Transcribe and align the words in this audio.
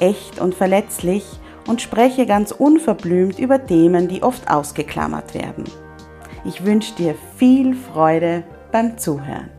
echt 0.00 0.40
und 0.40 0.54
verletzlich 0.54 1.24
und 1.66 1.82
spreche 1.82 2.26
ganz 2.26 2.52
unverblümt 2.52 3.38
über 3.38 3.64
Themen, 3.64 4.08
die 4.08 4.22
oft 4.22 4.50
ausgeklammert 4.50 5.34
werden. 5.34 5.64
Ich 6.44 6.64
wünsche 6.64 6.94
dir 6.94 7.14
viel 7.36 7.74
Freude 7.74 8.44
beim 8.70 8.98
Zuhören. 8.98 9.50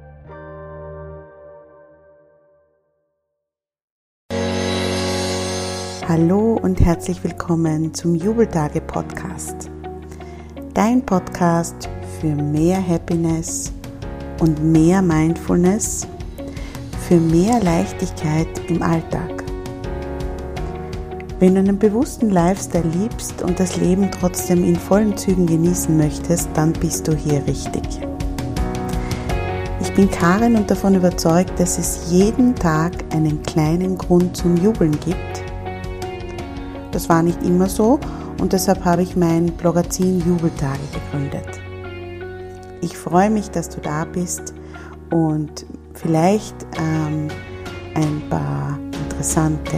Hallo 6.07 6.57
und 6.61 6.79
herzlich 6.79 7.21
willkommen 7.21 7.93
zum 7.93 8.15
Jubeltage 8.15 8.79
Podcast. 8.79 9.69
Dein 10.73 11.05
Podcast 11.05 11.89
für 12.21 12.33
mehr 12.33 12.81
Happiness 12.87 13.73
und 14.39 14.63
mehr 14.63 15.01
Mindfulness, 15.01 16.07
für 17.09 17.17
mehr 17.17 17.59
Leichtigkeit 17.61 18.47
im 18.69 18.81
Alltag. 18.81 19.36
Wenn 21.39 21.53
du 21.53 21.59
einen 21.59 21.77
bewussten 21.77 22.31
Lifestyle 22.31 22.87
liebst 22.87 23.43
und 23.43 23.59
das 23.59 23.77
Leben 23.77 24.09
trotzdem 24.09 24.63
in 24.63 24.75
vollen 24.75 25.15
Zügen 25.15 25.45
genießen 25.45 25.95
möchtest, 25.95 26.49
dann 26.55 26.73
bist 26.73 27.07
du 27.07 27.15
hier 27.15 27.45
richtig. 27.45 27.83
Ich 29.79 29.93
bin 29.93 30.09
Karin 30.09 30.55
und 30.55 30.71
davon 30.71 30.95
überzeugt, 30.95 31.59
dass 31.59 31.77
es 31.77 32.09
jeden 32.09 32.55
Tag 32.55 32.91
einen 33.13 33.43
kleinen 33.43 33.99
Grund 33.99 34.35
zum 34.35 34.57
Jubeln 34.57 34.99
gibt. 34.99 35.43
Das 36.91 37.07
war 37.07 37.21
nicht 37.21 37.43
immer 37.43 37.69
so 37.69 37.99
und 38.39 38.53
deshalb 38.53 38.83
habe 38.83 39.03
ich 39.03 39.15
mein 39.15 39.45
Blogazin 39.45 40.19
Jubeltage 40.25 40.79
gegründet. 40.91 41.61
Ich 42.81 42.97
freue 42.97 43.29
mich, 43.29 43.51
dass 43.51 43.69
du 43.69 43.79
da 43.79 44.05
bist 44.05 44.55
und 45.11 45.67
vielleicht 45.93 46.55
ähm, 46.79 47.27
ein 47.93 48.23
paar 48.27 48.79
interessante 49.03 49.77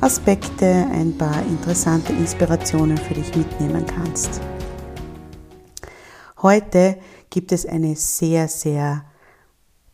Aspekte, 0.00 0.66
ein 0.66 1.16
paar 1.16 1.42
interessante 1.42 2.12
Inspirationen 2.12 2.98
für 2.98 3.14
dich 3.14 3.34
mitnehmen 3.34 3.86
kannst. 3.86 4.40
Heute 6.42 6.98
gibt 7.30 7.50
es 7.50 7.64
eine 7.64 7.96
sehr, 7.96 8.46
sehr 8.46 9.04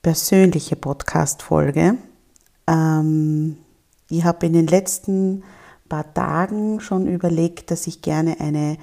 persönliche 0.02 0.74
Podcast-Folge. 0.74 1.98
Ähm, 2.66 3.56
ich 4.10 4.24
habe 4.24 4.46
in 4.46 4.54
den 4.54 4.66
letzten 4.66 5.44
paar 5.88 6.12
Tagen 6.12 6.80
schon 6.80 7.06
überlegt, 7.06 7.70
dass 7.70 7.86
ich 7.86 8.02
gerne 8.02 8.40
eine 8.40 8.78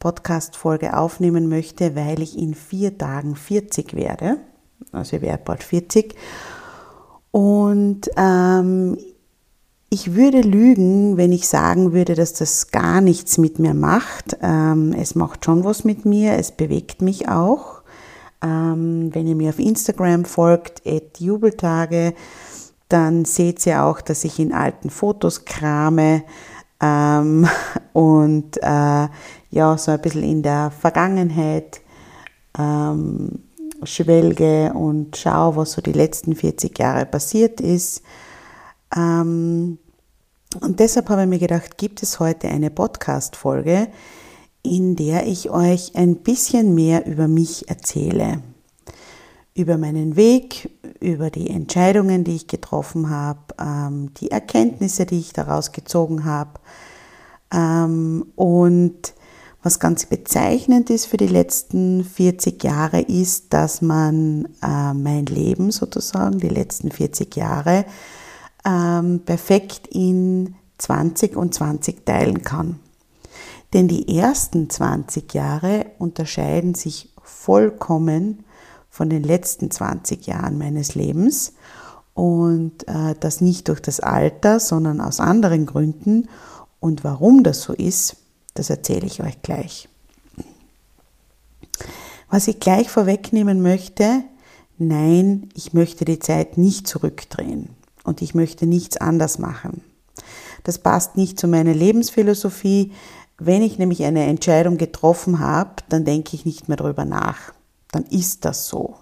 Podcast-Folge 0.00 0.96
aufnehmen 0.96 1.48
möchte, 1.48 1.96
weil 1.96 2.20
ich 2.20 2.38
in 2.38 2.54
vier 2.54 2.98
Tagen 2.98 3.36
40 3.36 3.94
werde. 3.94 4.36
Also 4.92 5.16
ich 5.16 5.22
werde 5.22 5.42
bald 5.44 5.62
40. 5.62 6.14
Und 7.30 8.10
ähm, 8.16 8.98
ich 9.90 10.14
würde 10.14 10.42
lügen, 10.42 11.16
wenn 11.16 11.32
ich 11.32 11.48
sagen 11.48 11.92
würde, 11.92 12.14
dass 12.14 12.34
das 12.34 12.70
gar 12.70 13.00
nichts 13.00 13.38
mit 13.38 13.58
mir 13.58 13.74
macht. 13.74 14.36
Ähm, 14.42 14.92
es 14.92 15.14
macht 15.14 15.44
schon 15.44 15.64
was 15.64 15.84
mit 15.84 16.04
mir, 16.04 16.34
es 16.34 16.52
bewegt 16.52 17.00
mich 17.00 17.28
auch. 17.28 17.82
Ähm, 18.42 19.10
wenn 19.14 19.26
ihr 19.26 19.34
mir 19.34 19.48
auf 19.50 19.58
Instagram 19.58 20.24
folgt, 20.24 20.82
Jubeltage, 21.18 22.14
dann 22.88 23.24
seht 23.24 23.64
ihr 23.66 23.82
auch, 23.84 24.00
dass 24.00 24.24
ich 24.24 24.38
in 24.38 24.52
alten 24.52 24.90
Fotos 24.90 25.44
krame 25.44 26.22
ähm, 26.80 27.48
und 27.94 28.58
äh, 28.58 29.08
ja, 29.50 29.78
so 29.78 29.90
ein 29.90 30.00
bisschen 30.00 30.22
in 30.22 30.42
der 30.42 30.70
Vergangenheit 30.70 31.80
schwelge 33.84 34.72
und 34.74 35.16
schaue, 35.16 35.54
was 35.54 35.72
so 35.72 35.80
die 35.80 35.92
letzten 35.92 36.34
40 36.34 36.76
Jahre 36.76 37.06
passiert 37.06 37.60
ist. 37.60 38.02
Ähm, 38.96 39.78
und 40.62 40.80
deshalb 40.80 41.10
habe 41.10 41.22
ich 41.22 41.28
mir 41.28 41.38
gedacht, 41.38 41.76
gibt 41.76 42.02
es 42.02 42.20
heute 42.20 42.48
eine 42.48 42.70
Podcast-Folge, 42.70 43.88
in 44.62 44.96
der 44.96 45.26
ich 45.26 45.50
euch 45.50 45.94
ein 45.94 46.16
bisschen 46.16 46.74
mehr 46.74 47.06
über 47.06 47.28
mich 47.28 47.68
erzähle. 47.68 48.42
Über 49.54 49.76
meinen 49.76 50.16
Weg, 50.16 50.70
über 51.00 51.30
die 51.30 51.50
Entscheidungen, 51.50 52.24
die 52.24 52.36
ich 52.36 52.46
getroffen 52.46 53.10
habe, 53.10 53.40
ähm, 53.60 54.14
die 54.14 54.30
Erkenntnisse, 54.30 55.04
die 55.04 55.18
ich 55.18 55.32
daraus 55.32 55.72
gezogen 55.72 56.24
habe. 56.24 56.60
Ähm, 57.52 58.26
und 58.36 59.14
was 59.62 59.80
ganz 59.80 60.06
bezeichnend 60.06 60.88
ist 60.90 61.06
für 61.06 61.16
die 61.16 61.26
letzten 61.26 62.04
40 62.04 62.62
Jahre, 62.62 63.00
ist, 63.00 63.52
dass 63.52 63.82
man 63.82 64.46
äh, 64.62 64.94
mein 64.94 65.26
Leben 65.26 65.72
sozusagen, 65.72 66.38
die 66.38 66.48
letzten 66.48 66.90
40 66.90 67.34
Jahre, 67.36 67.84
ähm, 68.64 69.20
perfekt 69.24 69.86
in 69.88 70.54
20 70.78 71.36
und 71.36 71.54
20 71.54 72.04
teilen 72.06 72.42
kann. 72.42 72.78
Denn 73.72 73.88
die 73.88 74.16
ersten 74.16 74.70
20 74.70 75.34
Jahre 75.34 75.86
unterscheiden 75.98 76.74
sich 76.74 77.12
vollkommen 77.22 78.44
von 78.88 79.10
den 79.10 79.22
letzten 79.22 79.70
20 79.70 80.26
Jahren 80.26 80.56
meines 80.56 80.94
Lebens 80.94 81.52
und 82.14 82.88
äh, 82.88 83.14
das 83.20 83.40
nicht 83.40 83.68
durch 83.68 83.80
das 83.80 84.00
Alter, 84.00 84.58
sondern 84.58 85.00
aus 85.00 85.20
anderen 85.20 85.66
Gründen. 85.66 86.28
Und 86.80 87.04
warum 87.04 87.42
das 87.42 87.62
so 87.62 87.74
ist, 87.74 88.16
das 88.54 88.70
erzähle 88.70 89.06
ich 89.06 89.22
euch 89.22 89.42
gleich. 89.42 89.88
Was 92.30 92.48
ich 92.48 92.60
gleich 92.60 92.90
vorwegnehmen 92.90 93.62
möchte, 93.62 94.24
nein, 94.78 95.48
ich 95.54 95.74
möchte 95.74 96.04
die 96.04 96.18
Zeit 96.18 96.58
nicht 96.58 96.86
zurückdrehen 96.86 97.77
und 98.08 98.22
ich 98.22 98.34
möchte 98.34 98.66
nichts 98.66 98.96
anders 98.96 99.38
machen. 99.38 99.82
Das 100.64 100.78
passt 100.78 101.16
nicht 101.16 101.38
zu 101.38 101.46
meiner 101.46 101.74
Lebensphilosophie. 101.74 102.92
Wenn 103.38 103.62
ich 103.62 103.78
nämlich 103.78 104.02
eine 104.04 104.24
Entscheidung 104.24 104.76
getroffen 104.76 105.38
habe, 105.38 105.82
dann 105.88 106.04
denke 106.04 106.34
ich 106.34 106.44
nicht 106.44 106.68
mehr 106.68 106.76
darüber 106.76 107.04
nach. 107.04 107.52
Dann 107.92 108.04
ist 108.04 108.44
das 108.44 108.66
so. 108.66 108.96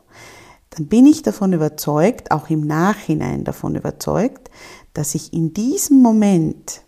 Dann 0.71 0.87
bin 0.87 1.07
ich 1.07 1.23
davon 1.23 1.53
überzeugt, 1.55 2.31
auch 2.31 2.51
im 2.51 2.67
Nachhinein 2.67 3.45
davon 3.45 3.77
überzeugt, 3.77 4.51
dass 4.93 5.15
ich 5.15 5.33
in 5.33 5.55
diesem 5.55 6.03
Moment 6.03 6.83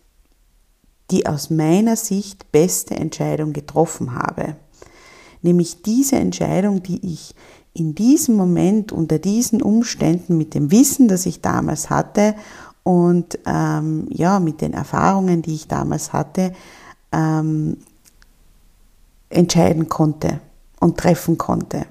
die 1.11 1.27
aus 1.27 1.49
meiner 1.49 1.97
Sicht 1.97 2.53
beste 2.53 2.95
Entscheidung 2.95 3.55
getroffen 3.55 4.15
habe. 4.15 4.57
Nämlich 5.41 5.83
diese 5.83 6.17
Entscheidung, 6.17 6.83
die 6.83 7.15
ich 7.15 7.35
in 7.79 7.95
diesem 7.95 8.37
Moment 8.37 8.93
unter 8.93 9.19
diesen 9.19 9.63
Umständen 9.63 10.37
mit 10.37 10.55
dem 10.55 10.71
Wissen, 10.71 11.09
das 11.09 11.27
ich 11.27 11.41
damals 11.41 11.91
hatte 11.91 12.35
und 12.83 13.39
ähm, 13.47 14.07
ja, 14.11 14.41
mit 14.41 14.61
den 14.61 14.73
Erfahrungen, 14.73 15.43
die 15.43 15.55
ich 15.55 15.69
damals 15.69 16.13
hatte, 16.13 16.53
ähm, 17.13 17.77
entscheiden 19.29 19.89
konnte 19.89 20.41
und 20.81 20.97
treffen 20.97 21.37
konnte. 21.37 21.87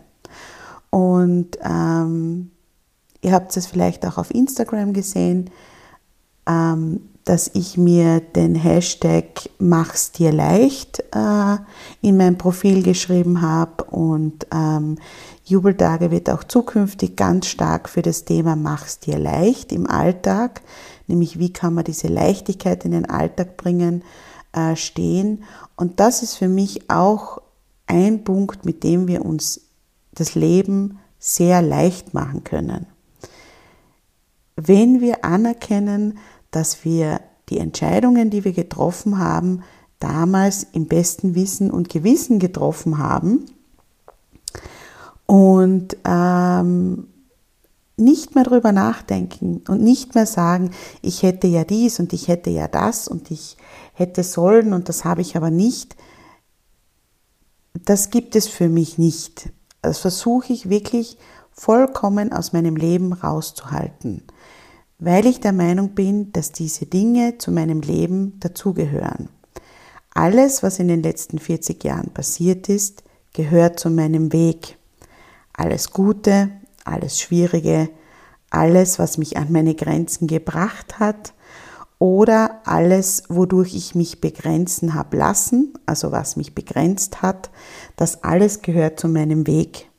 Und 0.90 1.58
ähm, 1.62 2.52
ihr 3.22 3.32
habt 3.32 3.56
es 3.56 3.68
vielleicht 3.68 4.06
auch 4.06 4.18
auf 4.18 4.34
Instagram 4.34 4.94
gesehen, 4.94 5.50
ähm, 6.48 7.02
dass 7.26 7.52
ich 7.54 7.78
mir 7.78 8.22
den 8.22 8.56
Hashtag 8.56 9.50
Mach's 9.60 10.14
dir 10.14 10.32
leicht 10.32 11.04
äh, 11.14 11.58
in 12.02 12.16
mein 12.18 12.38
Profil 12.38 12.84
geschrieben 12.84 13.42
habe 13.42 13.84
und 13.84 14.48
ähm, 14.54 14.98
Jubeltage 15.48 16.12
wird 16.12 16.30
auch 16.30 16.44
zukünftig 16.44 17.16
ganz 17.16 17.48
stark 17.48 17.88
für 17.88 18.02
das 18.02 18.26
Thema 18.26 18.58
Mach's 18.58 19.00
dir 19.00 19.18
leicht 19.18 19.72
im 19.72 19.88
Alltag, 19.88 20.62
nämlich 21.08 21.40
wie 21.40 21.54
kann 21.54 21.74
man 21.74 21.86
diese 21.86 22.10
Leichtigkeit 22.10 22.84
in 22.84 22.92
den 22.92 23.10
Alltag 23.10 23.56
bringen, 23.56 24.04
äh, 24.52 24.76
stehen. 24.76 25.46
Und 25.78 26.02
das 26.02 26.22
ist 26.22 26.36
für 26.36 26.50
mich 26.50 26.90
auch 26.90 27.42
ein 27.86 28.26
Punkt, 28.26 28.66
mit 28.66 28.84
dem 28.84 29.08
wir 29.08 29.24
uns 29.24 29.62
das 30.12 30.36
Leben 30.36 31.00
sehr 31.18 31.62
leicht 31.62 32.14
machen 32.14 32.44
können. 32.44 32.86
Wenn 34.58 35.00
wir 35.00 35.24
anerkennen, 35.24 36.18
dass 36.52 36.84
wir 36.84 37.22
die 37.48 37.60
Entscheidungen, 37.60 38.30
die 38.30 38.44
wir 38.44 38.52
getroffen 38.52 39.18
haben, 39.18 39.64
damals 40.00 40.68
im 40.74 40.88
besten 40.88 41.36
Wissen 41.36 41.72
und 41.72 41.88
Gewissen 41.88 42.40
getroffen 42.40 42.98
haben 42.98 43.46
und 45.28 45.96
ähm, 46.06 47.08
nicht 47.98 48.36
mehr 48.36 48.44
darüber 48.44 48.72
nachdenken 48.72 49.64
und 49.68 49.82
nicht 49.82 50.16
mehr 50.16 50.26
sagen, 50.26 50.72
ich 51.02 51.24
hätte 51.24 51.48
ja 51.48 51.64
dies 51.64 52.00
und 52.00 52.14
ich 52.14 52.28
hätte 52.28 52.50
ja 52.50 52.68
das 52.68 53.08
und 53.08 53.30
ich 53.30 53.58
hätte 53.94 54.24
sollen 54.24 54.74
und 54.74 54.90
das 54.90 55.04
habe 55.04 55.22
ich 55.22 55.36
aber 55.36 55.52
nicht. 55.52 55.96
Das 57.86 58.10
gibt 58.10 58.36
es 58.36 58.48
für 58.48 58.70
mich 58.70 58.98
nicht. 58.98 59.50
Das 59.82 60.00
versuche 60.00 60.54
ich 60.54 60.70
wirklich 60.70 61.18
vollkommen 61.52 62.32
aus 62.32 62.54
meinem 62.54 62.76
Leben 62.76 63.14
rauszuhalten, 63.14 64.24
weil 65.00 65.26
ich 65.26 65.40
der 65.40 65.54
Meinung 65.54 65.90
bin, 65.90 66.32
dass 66.32 66.52
diese 66.52 66.86
Dinge 66.86 67.40
zu 67.40 67.52
meinem 67.52 67.82
Leben 67.82 68.40
dazugehören. 68.40 69.30
Alles, 70.14 70.64
was 70.64 70.80
in 70.80 70.88
den 70.88 71.04
letzten 71.04 71.40
40 71.40 71.84
Jahren 71.84 72.12
passiert 72.12 72.70
ist, 72.70 73.04
gehört 73.34 73.80
zu 73.80 73.90
meinem 73.90 74.34
Weg. 74.34 74.77
Alles 75.58 75.92
Gute, 75.92 76.52
alles 76.86 77.20
Schwierige, 77.20 77.90
alles, 78.52 79.00
was 79.00 79.18
mich 79.18 79.38
an 79.38 79.52
meine 79.52 79.74
Grenzen 79.74 80.28
gebracht 80.28 81.00
hat 81.00 81.34
oder 81.98 82.62
alles, 82.66 83.24
wodurch 83.28 83.74
ich 83.74 83.96
mich 83.96 84.22
begrenzen 84.22 84.94
habe 84.94 85.18
lassen, 85.18 85.74
also 85.88 86.12
was 86.12 86.36
mich 86.36 86.54
begrenzt 86.54 87.24
hat, 87.24 87.50
das 87.96 88.24
alles 88.24 88.62
gehört 88.62 89.00
zu 89.00 89.08
meinem 89.08 89.48
Weg. 89.48 89.90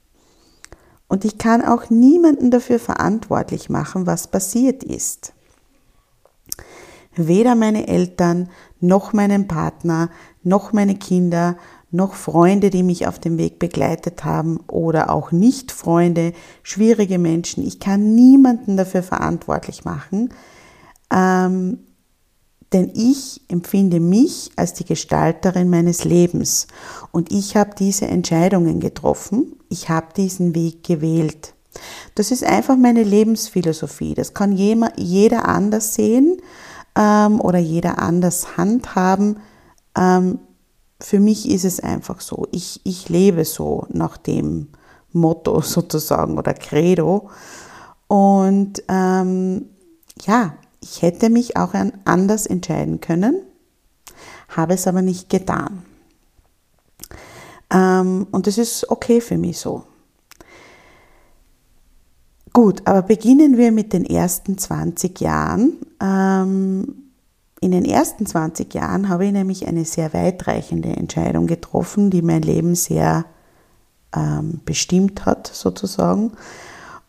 Und 1.08 1.25
ich 1.25 1.38
kann 1.38 1.64
auch 1.64 1.90
niemanden 1.90 2.52
dafür 2.52 2.78
verantwortlich 2.78 3.69
machen, 3.69 4.06
was 4.06 4.28
passiert 4.28 4.84
ist. 4.84 5.32
Weder 7.16 7.56
meine 7.56 7.88
Eltern, 7.88 8.49
noch 8.78 9.12
meinen 9.12 9.49
Partner, 9.49 10.11
noch 10.44 10.72
meine 10.72 10.94
Kinder, 10.94 11.56
noch 11.90 12.14
Freunde, 12.14 12.70
die 12.70 12.82
mich 12.82 13.06
auf 13.06 13.19
dem 13.19 13.38
Weg 13.38 13.58
begleitet 13.58 14.25
haben 14.25 14.61
oder 14.69 15.11
auch 15.11 15.32
Nicht-Freunde, 15.32 16.32
schwierige 16.62 17.19
Menschen. 17.19 17.67
Ich 17.67 17.81
kann 17.81 18.14
niemanden 18.14 18.76
dafür 18.76 19.02
verantwortlich 19.02 19.85
machen, 19.85 20.31
ähm, 21.12 21.79
denn 22.75 22.90
ich 22.94 23.40
empfinde 23.49 23.99
mich 24.00 24.50
als 24.56 24.75
die 24.75 24.85
Gestalterin 24.85 25.70
meines 25.70 26.05
Lebens 26.05 26.67
und 27.12 27.32
ich 27.32 27.56
habe 27.56 27.70
diese 27.79 28.06
Entscheidungen 28.06 28.81
getroffen, 28.81 29.56
ich 29.70 29.88
habe 29.88 30.08
diesen 30.14 30.55
Weg 30.55 30.85
gewählt. 30.85 31.55
Das 32.14 32.31
ist 32.31 32.44
einfach 32.44 32.76
meine 32.76 33.05
Lebensphilosophie. 33.05 34.14
Das 34.14 34.35
kann 34.35 34.56
jeder 34.56 35.49
anders 35.49 35.94
sehen 35.94 36.38
ähm, 36.96 37.40
oder 37.40 37.58
jeder 37.58 37.99
anders 38.00 38.56
handhaben. 38.56 39.38
Ähm, 39.96 40.40
für 41.00 41.21
mich 41.21 41.49
ist 41.49 41.65
es 41.65 41.81
einfach 41.81 42.21
so. 42.21 42.47
Ich, 42.50 42.81
ich 42.85 43.09
lebe 43.09 43.45
so 43.45 43.87
nach 43.91 44.17
dem 44.17 44.69
Motto 45.12 45.61
sozusagen 45.62 46.39
oder 46.39 46.55
Credo. 46.55 47.31
Und 48.09 48.83
ähm, 48.89 49.67
ja, 50.23 50.55
ich 50.81 51.03
hätte 51.03 51.31
mich 51.31 51.56
auch 51.56 51.75
anders 52.05 52.47
entscheiden 52.47 53.00
können, 53.00 53.43
habe 54.49 54.75
es 54.75 54.87
aber 54.87 55.03
nicht 55.03 55.29
getan. 55.29 55.83
Ähm, 57.71 58.27
und 58.31 58.47
das 58.47 58.59
ist 58.59 58.91
okay 58.91 59.21
für 59.21 59.37
mich 59.37 59.59
so. 59.59 59.85
Gut, 62.53 62.87
aber 62.87 63.03
beginnen 63.03 63.56
wir 63.56 63.71
mit 63.71 63.93
den 63.93 64.05
ersten 64.05 64.56
20 64.56 65.21
Jahren. 65.21 65.75
Ähm, 66.00 67.07
in 67.60 67.72
den 67.72 67.84
ersten 67.84 68.26
20 68.26 68.72
Jahren 68.75 69.08
habe 69.08 69.26
ich 69.26 69.32
nämlich 69.32 69.66
eine 69.66 69.84
sehr 69.84 70.12
weitreichende 70.12 70.90
Entscheidung 70.90 71.46
getroffen, 71.46 72.10
die 72.10 72.22
mein 72.22 72.43
Leben 72.43 72.75
sehr 72.75 73.25
ähm, 74.14 74.60
bestimmt 74.64 75.26
hat, 75.26 75.49
sozusagen. 75.49 76.32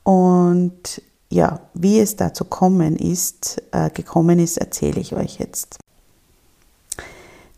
Und 0.03 1.01
ja, 1.29 1.61
wie 1.73 1.99
es 1.99 2.15
dazu 2.15 2.45
kommen 2.45 2.95
ist, 2.95 3.61
äh, 3.71 3.91
gekommen 3.91 4.39
ist, 4.39 4.57
erzähle 4.57 4.99
ich 4.99 5.15
euch 5.15 5.37
jetzt. 5.37 5.77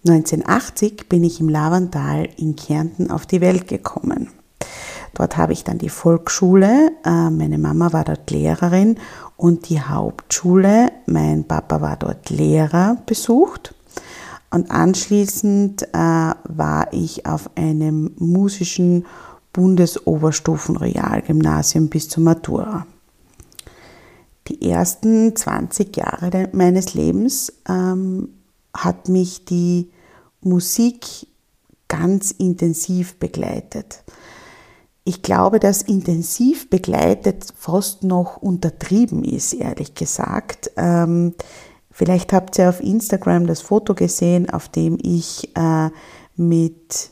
1980 0.05 1.07
bin 1.07 1.23
ich 1.23 1.39
im 1.39 1.47
Lavantal 1.47 2.27
in 2.37 2.55
Kärnten 2.55 3.11
auf 3.11 3.25
die 3.25 3.39
Welt 3.39 3.67
gekommen. 3.67 4.29
Dort 5.13 5.37
habe 5.37 5.53
ich 5.53 5.63
dann 5.63 5.77
die 5.77 5.89
Volksschule, 5.89 6.91
äh, 7.05 7.29
meine 7.29 7.57
Mama 7.57 7.94
war 7.94 8.03
dort 8.03 8.29
Lehrerin 8.31 8.97
und 9.41 9.69
die 9.69 9.81
Hauptschule, 9.81 10.91
mein 11.07 11.45
Papa 11.45 11.81
war 11.81 11.97
dort 11.97 12.29
Lehrer, 12.29 13.01
besucht. 13.07 13.73
Und 14.51 14.69
anschließend 14.69 15.81
äh, 15.81 15.88
war 15.95 16.93
ich 16.93 17.25
auf 17.25 17.49
einem 17.55 18.11
musischen 18.19 19.07
Bundesoberstufenrealgymnasium 19.51 21.89
bis 21.89 22.07
zur 22.07 22.21
Matura. 22.21 22.85
Die 24.47 24.69
ersten 24.69 25.35
20 25.35 25.97
Jahre 25.97 26.49
meines 26.51 26.94
Lebens 26.94 27.51
ähm, 27.67 28.29
hat 28.75 29.09
mich 29.09 29.45
die 29.45 29.89
Musik 30.41 31.25
ganz 31.87 32.29
intensiv 32.29 33.15
begleitet 33.15 34.03
ich 35.03 35.21
glaube, 35.24 35.59
dass 35.59 35.81
intensiv 35.81 36.69
begleitet 36.69 37.53
fast 37.57 38.03
noch 38.03 38.38
untertrieben 38.38 39.24
ist, 39.24 39.53
ehrlich 39.53 39.95
gesagt. 39.95 40.71
Ähm, 40.77 41.33
vielleicht 41.89 42.33
habt 42.33 42.57
ihr 42.59 42.69
auf 42.69 42.81
Instagram 42.81 43.48
das 43.48 43.62
Foto 43.62 43.95
gesehen, 43.95 44.50
auf 44.50 44.69
dem 44.69 44.98
ich 45.01 45.56
äh, 45.57 45.89
mit 46.36 47.09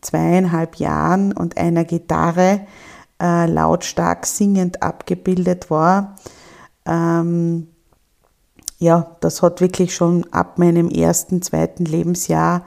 zweieinhalb 0.00 0.76
Jahren 0.76 1.32
und 1.32 1.56
einer 1.56 1.84
Gitarre 1.84 2.66
äh, 3.22 3.46
lautstark 3.46 4.26
singend 4.26 4.82
abgebildet 4.82 5.70
war. 5.70 6.16
Ähm, 6.84 7.68
ja, 8.78 9.16
das 9.20 9.40
hat 9.40 9.60
wirklich 9.60 9.94
schon 9.94 10.26
ab 10.32 10.58
meinem 10.58 10.88
ersten, 10.88 11.40
zweiten 11.42 11.84
Lebensjahr 11.84 12.64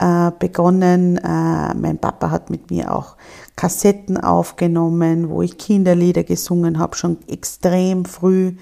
äh, 0.00 0.32
begonnen. 0.38 1.18
Äh, 1.18 1.74
mein 1.74 1.98
Papa 2.00 2.30
hat 2.30 2.50
mit 2.50 2.70
mir 2.70 2.94
auch 2.94 3.16
Kassetten 3.54 4.16
aufgenommen, 4.16 5.28
wo 5.28 5.42
ich 5.42 5.58
Kinderlieder 5.58 6.24
gesungen 6.24 6.78
habe, 6.78 6.96
schon 6.96 7.18
extrem 7.28 8.06
früh. 8.06 8.54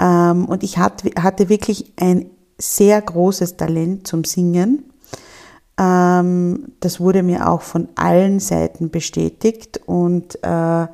Ähm, 0.00 0.46
und 0.46 0.62
ich 0.64 0.76
hatte 0.78 1.48
wirklich 1.48 1.92
ein 1.96 2.26
sehr 2.58 3.00
großes 3.00 3.56
Talent 3.56 4.06
zum 4.06 4.24
Singen. 4.24 4.90
Ähm, 5.78 6.72
das 6.80 7.00
wurde 7.00 7.22
mir 7.22 7.48
auch 7.48 7.62
von 7.62 7.88
allen 7.94 8.40
Seiten 8.40 8.90
bestätigt. 8.90 9.80
Und 9.86 10.38
äh, 10.42 10.86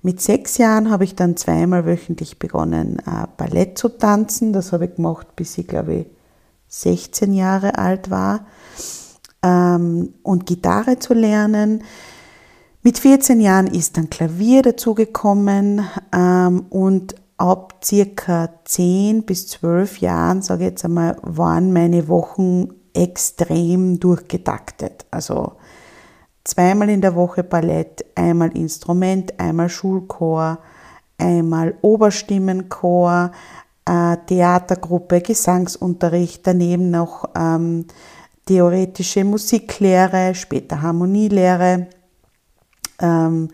mit 0.00 0.20
sechs 0.20 0.56
Jahren 0.58 0.90
habe 0.90 1.04
ich 1.04 1.14
dann 1.14 1.36
zweimal 1.36 1.84
wöchentlich 1.86 2.38
begonnen, 2.38 2.98
äh, 3.00 3.26
Ballett 3.36 3.76
zu 3.76 3.90
tanzen. 3.90 4.54
Das 4.54 4.72
habe 4.72 4.86
ich 4.86 4.94
gemacht, 4.94 5.36
bis 5.36 5.58
ich, 5.58 5.66
glaube 5.66 5.94
ich, 5.94 6.06
16 6.68 7.34
Jahre 7.34 7.76
alt 7.76 8.10
war. 8.10 8.46
Ähm, 9.42 10.14
und 10.22 10.46
Gitarre 10.46 10.98
zu 10.98 11.14
lernen. 11.14 11.82
Mit 12.82 12.98
14 12.98 13.40
Jahren 13.40 13.68
ist 13.68 13.96
dann 13.96 14.10
Klavier 14.10 14.62
dazugekommen 14.62 15.86
ähm, 16.12 16.66
und 16.70 17.14
ab 17.36 17.80
circa 17.84 18.50
10 18.64 19.22
bis 19.24 19.48
12 19.48 19.98
Jahren, 19.98 20.42
sage 20.42 20.64
ich 20.64 20.70
jetzt 20.70 20.84
einmal, 20.84 21.16
waren 21.22 21.72
meine 21.72 22.08
Wochen 22.08 22.68
extrem 22.94 23.98
durchgetaktet. 23.98 25.06
Also 25.10 25.52
zweimal 26.44 26.88
in 26.88 27.00
der 27.00 27.14
Woche 27.14 27.42
Ballett, 27.42 28.04
einmal 28.14 28.56
Instrument, 28.56 29.38
einmal 29.40 29.68
Schulchor, 29.68 30.58
einmal 31.18 31.74
Oberstimmenchor, 31.82 33.32
äh, 33.84 34.16
Theatergruppe, 34.26 35.20
Gesangsunterricht, 35.20 36.46
daneben 36.46 36.90
noch 36.90 37.30
ähm, 37.36 37.86
theoretische 38.46 39.24
Musiklehre, 39.24 40.34
später 40.34 40.82
Harmonielehre 40.82 41.88
ähm, 43.02 43.48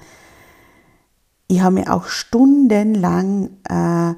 ich 1.48 1.60
habe 1.60 1.76
mir 1.76 1.92
auch 1.92 2.06
stundenlang 2.06 3.50
äh, 3.68 4.14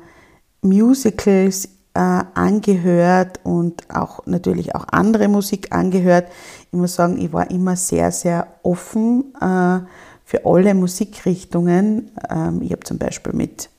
Musicals 0.66 1.66
äh, 1.94 2.00
angehört 2.34 3.40
und 3.44 3.88
auch 3.94 4.26
natürlich 4.26 4.74
auch 4.74 4.86
andere 4.90 5.28
Musik 5.28 5.72
angehört. 5.72 6.28
Ich 6.66 6.72
muss 6.72 6.96
sagen, 6.96 7.18
ich 7.18 7.32
war 7.32 7.50
immer 7.50 7.76
sehr, 7.76 8.10
sehr 8.10 8.48
offen 8.62 9.32
äh, 9.40 9.80
für 10.24 10.44
alle 10.44 10.74
Musikrichtungen. 10.74 12.10
Ähm, 12.28 12.62
ich 12.62 12.72
habe 12.72 12.82
zum 12.82 12.98
Beispiel 12.98 13.32
mit 13.32 13.70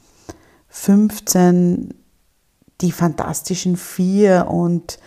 15 0.70 1.94
die 2.80 2.92
Fantastischen 2.92 3.76
Vier 3.76 4.48
und 4.50 4.98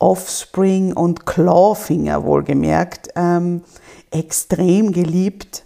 Offspring 0.00 0.92
und 0.92 1.26
Clawfinger 1.26 2.24
wohlgemerkt 2.24 3.10
ähm, 3.14 3.62
extrem 4.10 4.90
geliebt. 4.92 5.64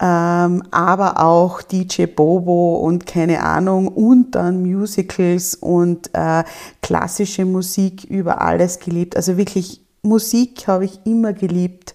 Ähm, 0.00 0.64
aber 0.72 1.22
auch 1.22 1.62
DJ 1.62 2.06
Bobo 2.06 2.78
und 2.78 3.06
keine 3.06 3.44
Ahnung 3.44 3.86
und 3.86 4.34
dann 4.34 4.62
Musicals 4.62 5.54
und 5.54 6.10
äh, 6.12 6.42
klassische 6.80 7.44
Musik 7.44 8.02
über 8.02 8.40
alles 8.40 8.80
geliebt. 8.80 9.14
Also 9.14 9.36
wirklich 9.36 9.80
Musik 10.02 10.66
habe 10.66 10.86
ich 10.86 10.98
immer 11.04 11.32
geliebt, 11.32 11.94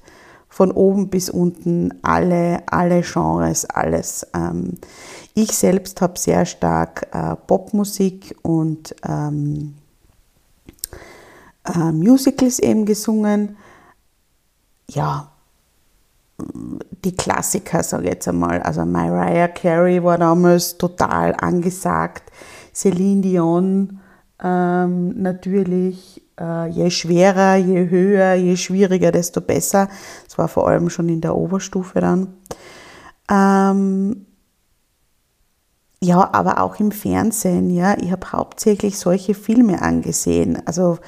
von 0.57 0.71
oben 0.71 1.09
bis 1.09 1.29
unten, 1.29 1.93
alle, 2.01 2.63
alle 2.65 3.01
Genres, 3.01 3.65
alles. 3.65 4.25
Ähm, 4.33 4.79
ich 5.35 5.51
selbst 5.51 6.01
habe 6.01 6.17
sehr 6.17 6.45
stark 6.45 7.09
äh, 7.11 7.35
Popmusik 7.35 8.35
und 8.41 8.95
ähm, 9.07 9.75
äh, 11.75 11.91
Musicals 11.91 12.59
eben 12.59 12.85
gesungen. 12.85 13.57
Ja, 14.89 15.31
die 17.03 17.15
Klassiker, 17.15 17.83
sage 17.83 18.03
ich 18.05 18.09
jetzt 18.11 18.27
einmal. 18.27 18.61
Also 18.61 18.85
Mariah 18.85 19.47
Carey 19.47 20.03
war 20.03 20.17
damals 20.17 20.77
total 20.77 21.35
angesagt. 21.35 22.31
Celine 22.73 23.21
Dion 23.21 23.99
ähm, 24.43 25.21
natürlich. 25.21 26.23
Äh, 26.39 26.69
je 26.69 26.91
schwerer, 26.91 27.55
je 27.55 27.89
höher, 27.89 28.35
je 28.35 28.55
schwieriger, 28.55 29.11
desto 29.11 29.41
besser. 29.41 29.89
Das 30.25 30.37
war 30.37 30.47
vor 30.47 30.67
allem 30.67 30.89
schon 30.89 31.09
in 31.09 31.21
der 31.21 31.35
Oberstufe 31.35 31.99
dann. 31.99 32.35
Ähm, 33.29 34.27
ja, 35.99 36.31
aber 36.31 36.61
auch 36.61 36.79
im 36.79 36.91
Fernsehen, 36.91 37.71
ja. 37.71 37.97
Ich 37.99 38.11
habe 38.11 38.31
hauptsächlich 38.31 38.99
solche 38.99 39.33
Filme 39.33 39.81
angesehen. 39.81 40.61
Also 40.67 40.99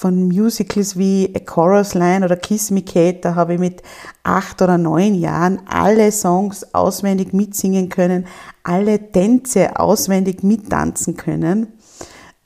von 0.00 0.28
Musicals 0.28 0.96
wie 0.96 1.30
A 1.36 1.40
Chorus 1.40 1.92
Line 1.92 2.24
oder 2.24 2.34
Kiss 2.34 2.70
Me 2.70 2.80
Kate, 2.80 3.18
da 3.20 3.34
habe 3.34 3.52
ich 3.52 3.60
mit 3.60 3.82
acht 4.22 4.62
oder 4.62 4.78
neun 4.78 5.14
Jahren 5.14 5.60
alle 5.68 6.10
Songs 6.10 6.72
auswendig 6.72 7.34
mitsingen 7.34 7.90
können, 7.90 8.26
alle 8.62 9.12
Tänze 9.12 9.78
auswendig 9.78 10.42
mittanzen 10.42 11.18
können. 11.18 11.74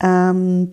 Ähm, 0.00 0.73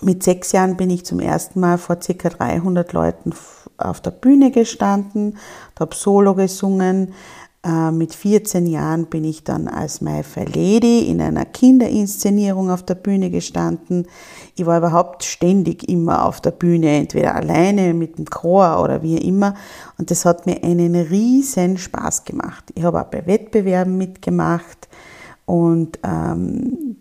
mit 0.00 0.22
sechs 0.22 0.52
Jahren 0.52 0.76
bin 0.76 0.90
ich 0.90 1.04
zum 1.04 1.18
ersten 1.18 1.58
Mal 1.58 1.76
vor 1.76 1.96
ca. 1.96 2.28
300 2.28 2.92
Leuten 2.92 3.34
auf 3.78 4.00
der 4.00 4.12
Bühne 4.12 4.52
gestanden, 4.52 5.38
habe 5.76 5.96
Solo 5.96 6.36
gesungen. 6.36 7.14
Äh, 7.64 7.92
mit 7.92 8.12
14 8.12 8.66
Jahren 8.66 9.06
bin 9.06 9.22
ich 9.22 9.44
dann 9.44 9.68
als 9.68 10.00
My 10.00 10.24
Fair 10.24 10.46
Lady 10.46 11.08
in 11.08 11.20
einer 11.20 11.44
Kinderinszenierung 11.44 12.70
auf 12.70 12.82
der 12.82 12.96
Bühne 12.96 13.30
gestanden. 13.30 14.08
Ich 14.56 14.66
war 14.66 14.78
überhaupt 14.78 15.22
ständig 15.22 15.88
immer 15.88 16.24
auf 16.24 16.40
der 16.40 16.50
Bühne, 16.50 16.96
entweder 16.96 17.36
alleine 17.36 17.94
mit 17.94 18.18
dem 18.18 18.26
Chor 18.26 18.82
oder 18.82 19.02
wie 19.02 19.16
immer. 19.16 19.54
Und 19.96 20.10
das 20.10 20.24
hat 20.24 20.44
mir 20.44 20.64
einen 20.64 20.96
riesen 20.96 21.78
Spaß 21.78 22.24
gemacht. 22.24 22.64
Ich 22.74 22.82
habe 22.82 23.00
auch 23.00 23.06
bei 23.06 23.24
Wettbewerben 23.26 23.96
mitgemacht 23.96 24.88
und 25.46 26.00
ähm, 26.02 26.96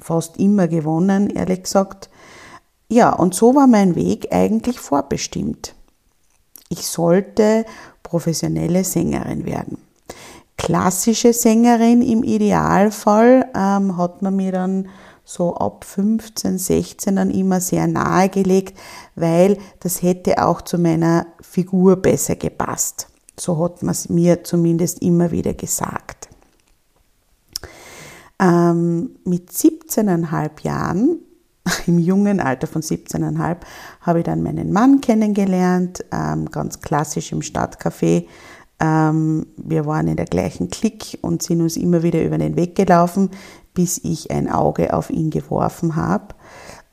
fast 0.00 0.38
immer 0.38 0.66
gewonnen, 0.66 1.30
ehrlich 1.30 1.62
gesagt. 1.62 2.10
Ja, 2.88 3.12
und 3.12 3.32
so 3.32 3.54
war 3.54 3.68
mein 3.68 3.94
Weg 3.94 4.32
eigentlich 4.32 4.80
vorbestimmt. 4.80 5.76
Ich 6.68 6.84
sollte 6.84 7.64
professionelle 8.02 8.82
Sängerin 8.82 9.46
werden 9.46 9.78
klassische 10.62 11.32
Sängerin 11.32 12.02
im 12.02 12.22
Idealfall 12.22 13.46
ähm, 13.54 13.96
hat 13.96 14.22
man 14.22 14.36
mir 14.36 14.52
dann 14.52 14.88
so 15.24 15.54
ab 15.54 15.84
15, 15.84 16.58
16 16.58 17.16
dann 17.16 17.30
immer 17.30 17.60
sehr 17.60 17.86
nahegelegt, 17.86 18.76
weil 19.14 19.58
das 19.80 20.02
hätte 20.02 20.44
auch 20.44 20.62
zu 20.62 20.78
meiner 20.78 21.26
Figur 21.40 21.96
besser 21.96 22.36
gepasst. 22.36 23.08
So 23.38 23.62
hat 23.62 23.82
man 23.82 23.92
es 23.92 24.08
mir 24.08 24.44
zumindest 24.44 25.02
immer 25.02 25.30
wieder 25.30 25.54
gesagt. 25.54 26.28
Ähm, 28.38 29.16
mit 29.24 29.50
17,5 29.50 30.50
Jahren, 30.62 31.20
im 31.86 31.98
jungen 31.98 32.40
Alter 32.40 32.66
von 32.66 32.82
17,5, 32.82 33.56
habe 34.00 34.18
ich 34.18 34.24
dann 34.24 34.42
meinen 34.42 34.72
Mann 34.72 35.00
kennengelernt, 35.00 36.04
ähm, 36.12 36.50
ganz 36.50 36.80
klassisch 36.80 37.32
im 37.32 37.40
Stadtcafé 37.40 38.26
wir 38.82 39.84
waren 39.84 40.08
in 40.08 40.16
der 40.16 40.26
gleichen 40.26 40.70
Klick 40.70 41.18
und 41.20 41.42
sind 41.42 41.60
uns 41.60 41.76
immer 41.76 42.02
wieder 42.02 42.24
über 42.24 42.38
den 42.38 42.56
Weg 42.56 42.76
gelaufen, 42.76 43.30
bis 43.74 43.98
ich 44.02 44.30
ein 44.30 44.50
Auge 44.50 44.94
auf 44.94 45.10
ihn 45.10 45.30
geworfen 45.30 45.96
habe. 45.96 46.34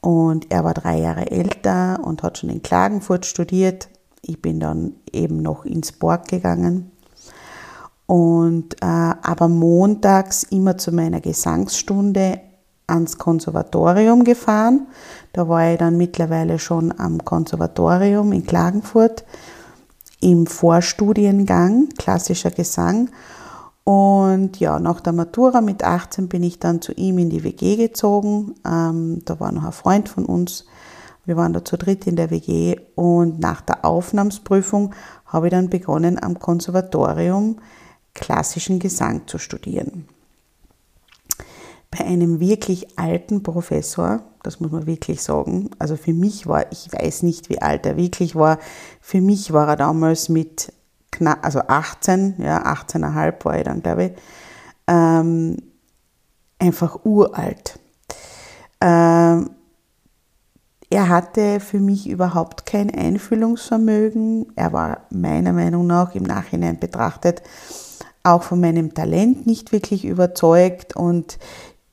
Und 0.01 0.51
er 0.51 0.63
war 0.63 0.73
drei 0.73 0.99
Jahre 0.99 1.31
älter 1.31 1.99
und 2.03 2.23
hat 2.23 2.37
schon 2.37 2.49
in 2.49 2.61
Klagenfurt 2.61 3.25
studiert. 3.25 3.89
Ich 4.21 4.41
bin 4.41 4.59
dann 4.59 4.93
eben 5.11 5.41
noch 5.41 5.65
ins 5.65 5.93
Borg 5.93 6.27
gegangen. 6.27 6.91
Und 8.05 8.75
äh, 8.81 8.85
aber 8.85 9.47
montags 9.47 10.43
immer 10.43 10.77
zu 10.77 10.91
meiner 10.91 11.19
Gesangsstunde 11.19 12.39
ans 12.87 13.17
Konservatorium 13.17 14.23
gefahren. 14.23 14.87
Da 15.33 15.47
war 15.49 15.71
ich 15.71 15.77
dann 15.77 15.97
mittlerweile 15.97 16.57
schon 16.57 16.97
am 16.97 17.23
Konservatorium 17.23 18.31
in 18.31 18.45
Klagenfurt 18.45 19.25
im 20.19 20.47
Vorstudiengang 20.47 21.89
klassischer 21.97 22.51
Gesang. 22.51 23.09
Und 23.83 24.59
ja, 24.59 24.79
nach 24.79 24.99
der 24.99 25.13
Matura 25.13 25.61
mit 25.61 25.83
18 25.83 26.27
bin 26.27 26.43
ich 26.43 26.59
dann 26.59 26.81
zu 26.81 26.91
ihm 26.93 27.19
in 27.19 27.29
die 27.29 27.43
WG 27.43 27.77
gezogen. 27.77 28.55
Ähm, 28.65 29.21
da 29.25 29.39
war 29.39 29.51
noch 29.51 29.63
ein 29.63 29.71
Freund 29.71 30.09
von 30.09 30.25
uns. 30.25 30.65
Wir 31.25 31.37
waren 31.37 31.53
da 31.53 31.63
zu 31.63 31.77
dritt 31.77 32.07
in 32.07 32.15
der 32.15 32.29
WG 32.29 32.77
und 32.95 33.39
nach 33.39 33.61
der 33.61 33.85
Aufnahmsprüfung 33.85 34.93
habe 35.25 35.47
ich 35.47 35.51
dann 35.51 35.69
begonnen, 35.69 36.21
am 36.21 36.39
Konservatorium 36.39 37.57
klassischen 38.13 38.79
Gesang 38.79 39.27
zu 39.27 39.37
studieren 39.37 40.07
bei 41.97 42.05
einem 42.05 42.39
wirklich 42.39 42.97
alten 42.97 43.43
Professor, 43.43 44.21
das 44.43 44.59
muss 44.59 44.71
man 44.71 44.85
wirklich 44.87 45.21
sagen. 45.21 45.69
Also 45.79 45.95
für 45.95 46.13
mich 46.13 46.47
war, 46.47 46.71
ich 46.71 46.91
weiß 46.91 47.23
nicht, 47.23 47.49
wie 47.49 47.61
alt 47.61 47.85
er 47.85 47.97
wirklich 47.97 48.35
war, 48.35 48.59
für 49.01 49.21
mich 49.21 49.53
war 49.53 49.67
er 49.69 49.75
damals 49.75 50.29
mit 50.29 50.71
knapp, 51.11 51.43
also 51.43 51.61
18, 51.67 52.35
ja, 52.39 52.63
18,5 52.63 53.45
war 53.45 53.57
ich 53.57 53.63
dann, 53.63 53.81
glaube 53.81 54.05
ich, 54.05 54.11
ähm, 54.87 55.57
einfach 56.59 57.03
uralt. 57.03 57.79
Ähm, 58.81 59.49
er 60.89 61.09
hatte 61.09 61.59
für 61.59 61.79
mich 61.79 62.07
überhaupt 62.07 62.65
kein 62.65 62.89
Einfühlungsvermögen. 62.89 64.53
Er 64.55 64.71
war 64.71 65.01
meiner 65.09 65.51
Meinung 65.51 65.85
nach 65.85 66.15
im 66.15 66.23
Nachhinein 66.23 66.79
betrachtet 66.79 67.41
auch 68.27 68.43
von 68.43 68.59
meinem 68.59 68.93
Talent 68.93 69.47
nicht 69.47 69.71
wirklich 69.71 70.05
überzeugt 70.05 70.95
und 70.95 71.39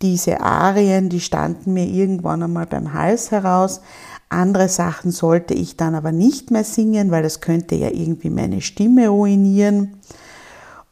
diese 0.02 0.40
Arien, 0.40 1.08
die 1.08 1.20
standen 1.20 1.72
mir 1.72 1.86
irgendwann 1.86 2.42
einmal 2.42 2.66
beim 2.66 2.92
Hals 2.92 3.30
heraus. 3.30 3.80
Andere 4.28 4.68
Sachen 4.68 5.10
sollte 5.10 5.54
ich 5.54 5.76
dann 5.76 5.94
aber 5.94 6.12
nicht 6.12 6.50
mehr 6.50 6.64
singen, 6.64 7.10
weil 7.10 7.22
das 7.22 7.40
könnte 7.40 7.74
ja 7.74 7.90
irgendwie 7.90 8.30
meine 8.30 8.60
Stimme 8.60 9.08
ruinieren. 9.08 9.98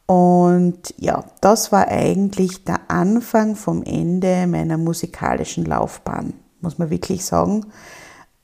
Und 0.05 0.93
ja, 0.97 1.23
das 1.41 1.71
war 1.71 1.87
eigentlich 1.87 2.65
der 2.65 2.79
Anfang 2.89 3.55
vom 3.55 3.83
Ende 3.83 4.47
meiner 4.47 4.77
musikalischen 4.77 5.65
Laufbahn, 5.65 6.33
muss 6.61 6.77
man 6.77 6.89
wirklich 6.89 7.25
sagen. 7.25 7.65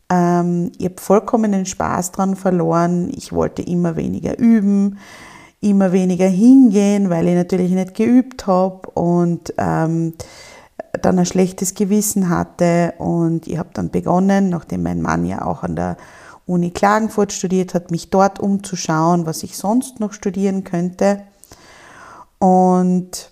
Ähm, 0.10 0.72
ich 0.78 0.86
habe 0.86 1.00
vollkommen 1.00 1.52
den 1.52 1.66
Spaß 1.66 2.12
dran 2.12 2.36
verloren. 2.36 3.12
Ich 3.16 3.34
wollte 3.34 3.62
immer 3.62 3.96
weniger 3.96 4.38
üben, 4.40 4.98
immer 5.62 5.92
weniger 5.92 6.28
hingehen, 6.28 7.10
weil 7.10 7.28
ich 7.28 7.36
natürlich 7.36 7.72
nicht 7.72 7.94
geübt 7.94 8.48
habe. 8.48 8.90
Und 8.92 9.54
ähm, 9.58 10.14
dann 11.06 11.20
ein 11.20 11.26
schlechtes 11.26 11.74
Gewissen 11.74 12.30
hatte 12.30 12.94
und 12.98 13.48
ich 13.48 13.58
habe 13.58 13.70
dann 13.74 13.90
begonnen, 13.90 14.50
nachdem 14.50 14.84
mein 14.84 15.02
Mann 15.02 15.26
ja 15.26 15.46
auch 15.46 15.64
an 15.64 15.76
der 15.76 15.98
Uni 16.46 16.72
Klagenfurt 16.72 17.32
studiert 17.32 17.74
hat, 17.74 17.92
mich 17.92 18.10
dort 18.10 18.40
umzuschauen, 18.40 19.26
was 19.26 19.44
ich 19.44 19.56
sonst 19.56 20.00
noch 20.00 20.14
studieren 20.14 20.64
könnte. 20.64 21.24
Und 22.40 23.30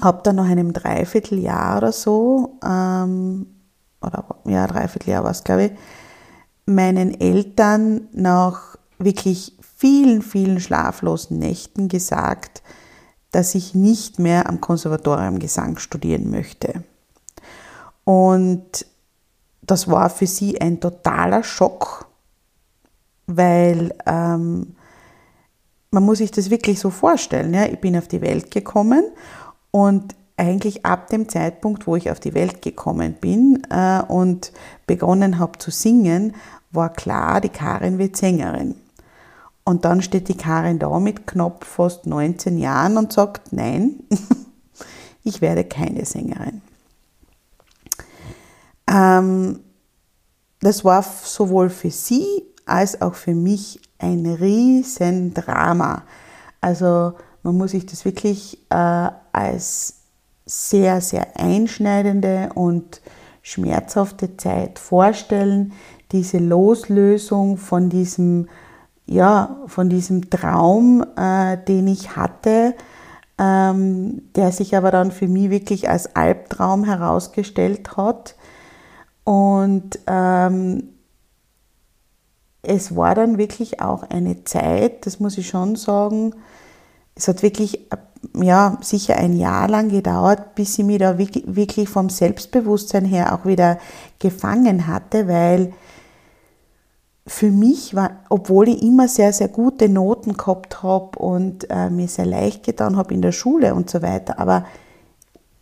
habe 0.00 0.20
dann 0.22 0.36
nach 0.36 0.48
einem 0.48 0.72
Dreivierteljahr 0.72 1.78
oder 1.78 1.92
so, 1.92 2.58
ähm, 2.64 3.46
oder 4.02 4.24
ja, 4.44 4.66
Dreivierteljahr 4.66 5.24
war 5.24 5.30
es, 5.30 5.44
glaube 5.44 5.64
ich, 5.64 5.72
meinen 6.66 7.18
Eltern 7.18 8.08
nach 8.12 8.76
wirklich 8.98 9.56
vielen, 9.76 10.22
vielen 10.22 10.60
schlaflosen 10.60 11.38
Nächten 11.38 11.88
gesagt, 11.88 12.62
dass 13.32 13.54
ich 13.54 13.74
nicht 13.74 14.18
mehr 14.18 14.48
am 14.48 14.60
Konservatorium 14.60 15.38
Gesang 15.38 15.78
studieren 15.78 16.30
möchte. 16.30 16.84
Und 18.04 18.86
das 19.62 19.88
war 19.88 20.10
für 20.10 20.26
sie 20.26 20.60
ein 20.60 20.80
totaler 20.80 21.42
Schock, 21.42 22.06
weil 23.26 23.94
ähm, 24.06 24.76
man 25.90 26.02
muss 26.02 26.18
sich 26.18 26.30
das 26.30 26.50
wirklich 26.50 26.78
so 26.78 26.90
vorstellen. 26.90 27.54
Ja? 27.54 27.66
Ich 27.66 27.80
bin 27.80 27.96
auf 27.96 28.08
die 28.08 28.20
Welt 28.20 28.50
gekommen 28.50 29.04
und 29.70 30.14
eigentlich 30.36 30.84
ab 30.84 31.08
dem 31.08 31.28
Zeitpunkt, 31.28 31.86
wo 31.86 31.96
ich 31.96 32.10
auf 32.10 32.18
die 32.18 32.34
Welt 32.34 32.62
gekommen 32.62 33.14
bin 33.20 33.62
äh, 33.70 34.02
und 34.02 34.52
begonnen 34.86 35.38
habe 35.38 35.58
zu 35.58 35.70
singen, 35.70 36.34
war 36.70 36.92
klar, 36.92 37.40
die 37.40 37.50
Karin 37.50 37.98
wird 37.98 38.16
Sängerin. 38.16 38.74
Und 39.64 39.84
dann 39.84 40.02
steht 40.02 40.28
die 40.28 40.36
Karin 40.36 40.78
da 40.78 40.98
mit 40.98 41.26
knapp 41.26 41.64
fast 41.64 42.06
19 42.06 42.58
Jahren 42.58 42.96
und 42.96 43.12
sagt, 43.12 43.52
nein, 43.52 44.00
ich 45.22 45.40
werde 45.40 45.64
keine 45.64 46.04
Sängerin. 46.04 46.62
Ähm, 48.88 49.60
das 50.60 50.84
war 50.84 51.02
sowohl 51.02 51.70
für 51.70 51.90
sie 51.90 52.26
als 52.66 53.00
auch 53.02 53.14
für 53.14 53.34
mich 53.34 53.80
ein 53.98 54.26
riesen 54.26 55.34
Drama. 55.34 56.02
Also 56.60 57.14
man 57.42 57.56
muss 57.56 57.72
sich 57.72 57.86
das 57.86 58.04
wirklich 58.04 58.58
äh, 58.70 59.08
als 59.32 59.94
sehr, 60.46 61.00
sehr 61.00 61.38
einschneidende 61.38 62.50
und 62.54 63.00
schmerzhafte 63.42 64.36
Zeit 64.36 64.78
vorstellen. 64.78 65.72
Diese 66.12 66.38
Loslösung 66.38 67.56
von 67.56 67.88
diesem, 67.88 68.48
ja, 69.12 69.56
von 69.66 69.88
diesem 69.88 70.30
Traum, 70.30 71.04
äh, 71.16 71.56
den 71.56 71.86
ich 71.86 72.16
hatte, 72.16 72.74
ähm, 73.38 74.22
der 74.34 74.52
sich 74.52 74.76
aber 74.76 74.90
dann 74.90 75.12
für 75.12 75.28
mich 75.28 75.50
wirklich 75.50 75.88
als 75.88 76.14
Albtraum 76.16 76.84
herausgestellt 76.84 77.96
hat. 77.96 78.36
Und 79.24 79.98
ähm, 80.06 80.88
es 82.62 82.94
war 82.96 83.14
dann 83.14 83.38
wirklich 83.38 83.80
auch 83.80 84.04
eine 84.04 84.44
Zeit, 84.44 85.06
das 85.06 85.20
muss 85.20 85.38
ich 85.38 85.48
schon 85.48 85.76
sagen, 85.76 86.34
es 87.14 87.28
hat 87.28 87.42
wirklich 87.42 87.88
ja, 88.34 88.78
sicher 88.80 89.16
ein 89.16 89.36
Jahr 89.36 89.68
lang 89.68 89.88
gedauert, 89.88 90.54
bis 90.54 90.78
ich 90.78 90.84
mich 90.84 90.98
da 90.98 91.18
wirklich 91.18 91.88
vom 91.88 92.08
Selbstbewusstsein 92.08 93.04
her 93.04 93.34
auch 93.34 93.44
wieder 93.44 93.78
gefangen 94.20 94.86
hatte, 94.86 95.26
weil 95.26 95.72
für 97.26 97.50
mich 97.50 97.94
war, 97.94 98.24
obwohl 98.28 98.68
ich 98.68 98.82
immer 98.82 99.06
sehr, 99.06 99.32
sehr 99.32 99.48
gute 99.48 99.88
Noten 99.88 100.36
gehabt 100.36 100.82
habe 100.82 101.18
und 101.18 101.70
äh, 101.70 101.88
mir 101.88 102.08
sehr 102.08 102.26
leicht 102.26 102.64
getan 102.64 102.96
habe 102.96 103.14
in 103.14 103.22
der 103.22 103.32
Schule 103.32 103.74
und 103.74 103.88
so 103.88 104.02
weiter, 104.02 104.38
aber 104.38 104.66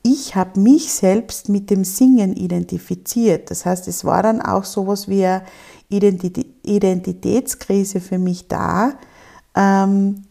ich 0.02 0.34
habe 0.34 0.58
mich 0.58 0.92
selbst 0.92 1.50
mit 1.50 1.68
dem 1.68 1.84
Singen 1.84 2.34
identifiziert. 2.34 3.50
Das 3.50 3.66
heißt, 3.66 3.86
es 3.88 4.04
war 4.04 4.22
dann 4.22 4.40
auch 4.40 4.64
sowas 4.64 5.08
wie 5.08 5.26
eine 5.26 5.44
Identitätskrise 5.90 8.00
für 8.00 8.18
mich 8.18 8.48
da. 8.48 8.94
Ähm, 9.54 10.22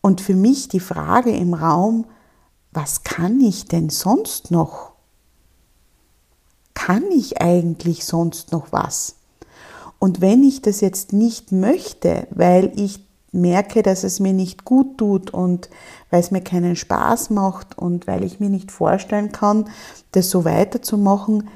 und 0.00 0.20
für 0.20 0.34
mich 0.34 0.68
die 0.68 0.80
Frage 0.80 1.34
im 1.34 1.54
Raum, 1.54 2.06
was 2.70 3.02
kann 3.02 3.40
ich 3.40 3.66
denn 3.66 3.90
sonst 3.90 4.52
noch? 4.52 4.91
Kann 6.86 7.04
ich 7.12 7.40
eigentlich 7.40 8.04
sonst 8.04 8.50
noch 8.50 8.72
was? 8.72 9.14
Und 10.00 10.20
wenn 10.20 10.42
ich 10.42 10.62
das 10.62 10.80
jetzt 10.80 11.12
nicht 11.12 11.52
möchte, 11.52 12.26
weil 12.30 12.72
ich 12.74 13.06
merke, 13.30 13.84
dass 13.84 14.02
es 14.02 14.18
mir 14.18 14.32
nicht 14.32 14.64
gut 14.64 14.98
tut 14.98 15.30
und 15.32 15.70
weil 16.10 16.18
es 16.18 16.32
mir 16.32 16.40
keinen 16.40 16.74
Spaß 16.74 17.30
macht 17.30 17.78
und 17.78 18.08
weil 18.08 18.24
ich 18.24 18.40
mir 18.40 18.50
nicht 18.50 18.72
vorstellen 18.72 19.30
kann, 19.30 19.66
das 20.10 20.28
so 20.28 20.44
weiterzumachen, 20.44 21.48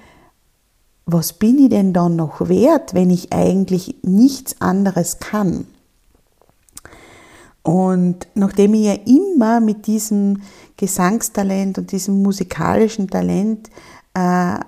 was 1.06 1.32
bin 1.32 1.58
ich 1.58 1.70
denn 1.70 1.92
dann 1.92 2.14
noch 2.14 2.48
wert, 2.48 2.94
wenn 2.94 3.10
ich 3.10 3.32
eigentlich 3.32 3.96
nichts 4.02 4.60
anderes 4.60 5.18
kann? 5.18 5.66
Und 7.64 8.28
nachdem 8.34 8.74
ich 8.74 8.84
ja 8.84 8.94
immer 9.06 9.58
mit 9.58 9.88
diesem 9.88 10.42
Gesangstalent 10.76 11.78
und 11.78 11.90
diesem 11.90 12.22
musikalischen 12.22 13.08
Talent 13.08 13.70
äh, 14.14 14.60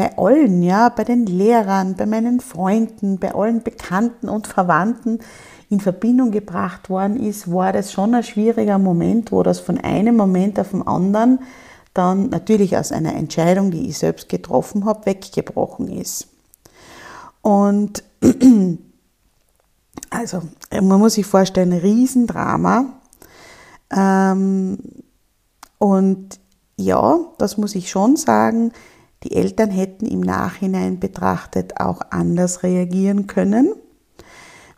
bei 0.00 0.16
allen, 0.16 0.62
ja, 0.62 0.88
bei 0.88 1.04
den 1.04 1.26
Lehrern, 1.26 1.94
bei 1.94 2.06
meinen 2.06 2.40
Freunden, 2.40 3.18
bei 3.18 3.34
allen 3.34 3.62
Bekannten 3.62 4.30
und 4.30 4.46
Verwandten 4.46 5.18
in 5.68 5.78
Verbindung 5.78 6.30
gebracht 6.30 6.88
worden 6.88 7.22
ist, 7.22 7.52
war 7.52 7.74
das 7.74 7.92
schon 7.92 8.14
ein 8.14 8.22
schwieriger 8.22 8.78
Moment, 8.78 9.30
wo 9.30 9.42
das 9.42 9.60
von 9.60 9.76
einem 9.76 10.16
Moment 10.16 10.58
auf 10.58 10.70
den 10.70 10.86
anderen 10.86 11.40
dann 11.92 12.30
natürlich 12.30 12.78
aus 12.78 12.92
einer 12.92 13.14
Entscheidung, 13.14 13.70
die 13.70 13.90
ich 13.90 13.98
selbst 13.98 14.30
getroffen 14.30 14.86
habe, 14.86 15.04
weggebrochen 15.04 15.88
ist. 15.88 16.28
Und 17.42 18.02
also, 20.08 20.40
man 20.72 20.98
muss 20.98 21.12
sich 21.12 21.26
vorstellen, 21.26 21.74
ein 21.74 21.80
Riesendrama. 21.80 22.86
Ähm, 23.94 24.78
und 25.76 26.40
ja, 26.76 27.18
das 27.36 27.58
muss 27.58 27.74
ich 27.74 27.90
schon 27.90 28.16
sagen, 28.16 28.72
die 29.22 29.36
Eltern 29.36 29.70
hätten 29.70 30.06
im 30.06 30.20
Nachhinein 30.20 30.98
betrachtet 30.98 31.80
auch 31.80 32.00
anders 32.10 32.62
reagieren 32.62 33.26
können. 33.26 33.74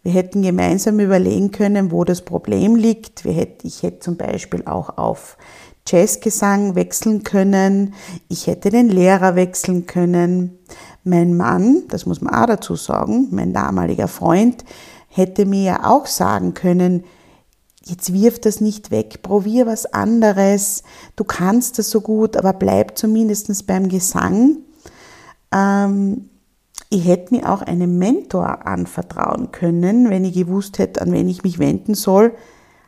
Wir 0.03 0.13
hätten 0.13 0.43
gemeinsam 0.43 0.99
überlegen 0.99 1.53
können, 1.53 1.93
wo 1.93 2.03
das 2.03 2.23
Problem 2.23 2.75
liegt. 2.75 3.25
ich 3.25 3.83
hätte 3.83 4.01
zum 4.01 4.17
Beispiel 4.17 4.65
auch 4.67 4.99
auf 4.99 5.37
Jazzgesang 5.87 6.75
wechseln 6.75 7.23
können. 7.23 7.95
Ich 8.29 8.49
hätte 8.49 8.71
den 8.71 8.89
Lehrer 8.89 9.37
wechseln 9.37 9.87
können. 9.87 10.59
Mein 11.05 11.37
Mann, 11.37 11.85
das 11.89 12.07
muss 12.07 12.21
man 12.21 12.35
auch 12.35 12.47
dazu 12.47 12.75
sagen, 12.75 13.29
mein 13.31 13.53
damaliger 13.53 14.09
Freund, 14.09 14.65
hätte 15.09 15.47
mir 15.47 15.63
ja 15.63 15.91
auch 15.91 16.07
sagen 16.07 16.55
können, 16.55 17.05
jetzt 17.85 18.13
wirf 18.13 18.41
das 18.41 18.61
nicht 18.61 18.91
weg, 18.91 19.23
probier 19.23 19.67
was 19.67 19.87
anderes, 19.87 20.83
du 21.17 21.25
kannst 21.25 21.79
das 21.79 21.91
so 21.91 22.01
gut, 22.01 22.37
aber 22.37 22.53
bleib 22.53 22.97
zumindest 22.97 23.67
beim 23.67 23.89
Gesang. 23.89 24.59
Ähm, 25.53 26.29
ich 26.91 27.07
hätte 27.07 27.35
mir 27.35 27.51
auch 27.51 27.63
einem 27.63 27.99
Mentor 27.99 28.67
anvertrauen 28.67 29.51
können, 29.51 30.11
wenn 30.11 30.25
ich 30.25 30.35
gewusst 30.35 30.79
hätte, 30.79 31.01
an 31.01 31.13
wen 31.13 31.29
ich 31.29 31.43
mich 31.43 31.59
wenden 31.59 31.95
soll, 31.95 32.35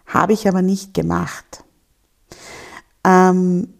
habe 0.07 0.35
ich 0.35 0.47
aber 0.47 0.63
nicht 0.63 0.95
gemacht. 0.95 1.65
Ähm, 3.03 3.75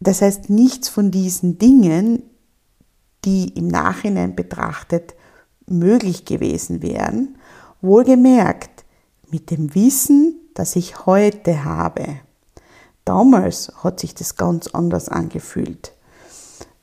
das 0.00 0.22
heißt, 0.22 0.50
nichts 0.50 0.88
von 0.88 1.10
diesen 1.10 1.58
Dingen, 1.58 2.22
die 3.24 3.50
im 3.50 3.68
Nachhinein 3.68 4.34
betrachtet 4.34 5.14
möglich 5.66 6.24
gewesen 6.24 6.82
wären, 6.82 7.36
Wohlgemerkt, 7.82 8.84
mit 9.30 9.50
dem 9.50 9.74
Wissen, 9.74 10.34
das 10.54 10.76
ich 10.76 11.06
heute 11.06 11.64
habe. 11.64 12.04
Damals 13.04 13.72
hat 13.82 14.00
sich 14.00 14.14
das 14.14 14.36
ganz 14.36 14.68
anders 14.68 15.08
angefühlt. 15.08 15.92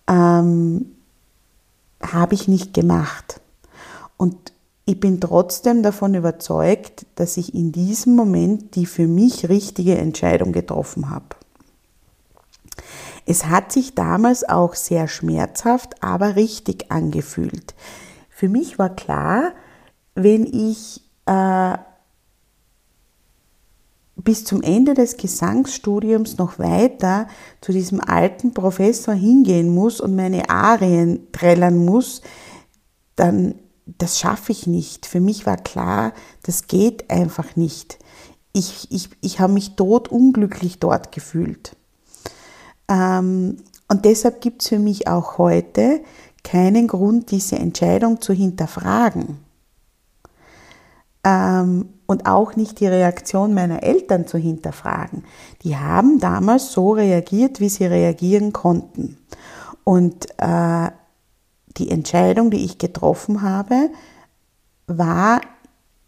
Ähm, 0.07 0.95
habe 2.01 2.33
ich 2.33 2.47
nicht 2.47 2.73
gemacht. 2.73 3.41
Und 4.17 4.53
ich 4.85 4.99
bin 4.99 5.19
trotzdem 5.19 5.83
davon 5.83 6.15
überzeugt, 6.15 7.05
dass 7.15 7.37
ich 7.37 7.53
in 7.53 7.71
diesem 7.71 8.15
Moment 8.15 8.75
die 8.75 8.85
für 8.85 9.07
mich 9.07 9.49
richtige 9.49 9.97
Entscheidung 9.97 10.53
getroffen 10.53 11.09
habe. 11.09 11.35
Es 13.25 13.45
hat 13.47 13.73
sich 13.73 13.93
damals 13.95 14.47
auch 14.47 14.75
sehr 14.75 15.09
schmerzhaft, 15.09 16.01
aber 16.01 16.37
richtig 16.37 16.89
angefühlt. 16.89 17.75
Für 18.29 18.47
mich 18.47 18.79
war 18.79 18.95
klar, 18.95 19.51
wenn 20.17 20.45
ich 20.47 21.01
äh, 21.27 21.77
bis 24.15 24.45
zum 24.45 24.63
Ende 24.63 24.95
des 24.95 25.15
Gesangsstudiums 25.15 26.39
noch 26.39 26.57
weiter 26.57 27.27
zu 27.61 27.71
diesem 27.71 28.01
alten 28.01 28.51
Professor 28.53 29.13
hingehen 29.13 29.73
muss 29.73 30.01
und 30.01 30.15
meine 30.15 30.49
Arien 30.49 31.31
trällern 31.31 31.85
muss, 31.85 32.23
dann 33.15 33.55
das 33.85 34.19
schaffe 34.19 34.51
ich 34.51 34.67
nicht. 34.67 35.05
Für 35.05 35.21
mich 35.21 35.45
war 35.45 35.55
klar, 35.55 36.13
das 36.43 36.67
geht 36.67 37.09
einfach 37.09 37.55
nicht. 37.55 37.99
Ich, 38.53 38.87
ich, 38.91 39.09
ich 39.21 39.39
habe 39.39 39.53
mich 39.53 39.75
tot 39.75 40.09
unglücklich 40.09 40.79
dort 40.79 41.13
gefühlt. 41.13 41.75
Ähm, 42.89 43.57
und 43.87 44.03
deshalb 44.03 44.41
gibt 44.41 44.63
es 44.63 44.69
für 44.69 44.79
mich 44.79 45.07
auch 45.07 45.37
heute 45.37 46.01
keinen 46.43 46.87
Grund, 46.87 47.31
diese 47.31 47.57
Entscheidung 47.57 48.19
zu 48.19 48.33
hinterfragen 48.33 49.46
ähm, 51.27 51.89
und 52.05 52.25
auch 52.25 52.55
nicht 52.55 52.79
die 52.79 52.87
Reaktion 52.87 53.53
meiner 53.53 53.83
Eltern 53.83 54.27
zu 54.27 54.37
hinterfragen. 54.37 55.25
Die 55.63 55.75
haben 55.75 56.19
damals 56.19 56.71
so 56.71 56.91
reagiert, 56.91 57.59
wie 57.59 57.67
sie 57.67 57.85
reagieren 57.85 58.53
konnten. 58.53 59.17
Und 59.83 60.27
äh, 60.37 60.89
die 61.75 61.91
Entscheidung, 61.91 62.49
die 62.49 62.63
ich 62.63 62.77
getroffen 62.77 63.41
habe, 63.41 63.89
war 64.87 65.41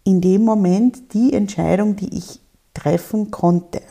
in 0.06 0.22
dem 0.22 0.46
Moment 0.46 1.14
die 1.14 1.34
Entscheidung, 1.34 1.98
die 1.98 2.18
ich 2.18 2.40
treffen 2.74 3.30
konnte. 3.30 3.82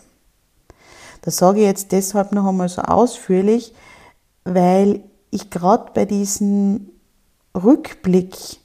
Das 1.21 1.37
sage 1.37 1.61
ich 1.61 1.67
jetzt 1.67 1.93
deshalb 1.93 2.33
noch 2.33 2.47
einmal 2.47 2.71
so 2.71 2.81
ausführlich, 2.81 3.75
weil 4.45 5.03
ich 5.31 5.51
gerade 5.51 5.91
bei 5.93 6.07
diesem 6.07 6.89
Rückblick 7.55 8.61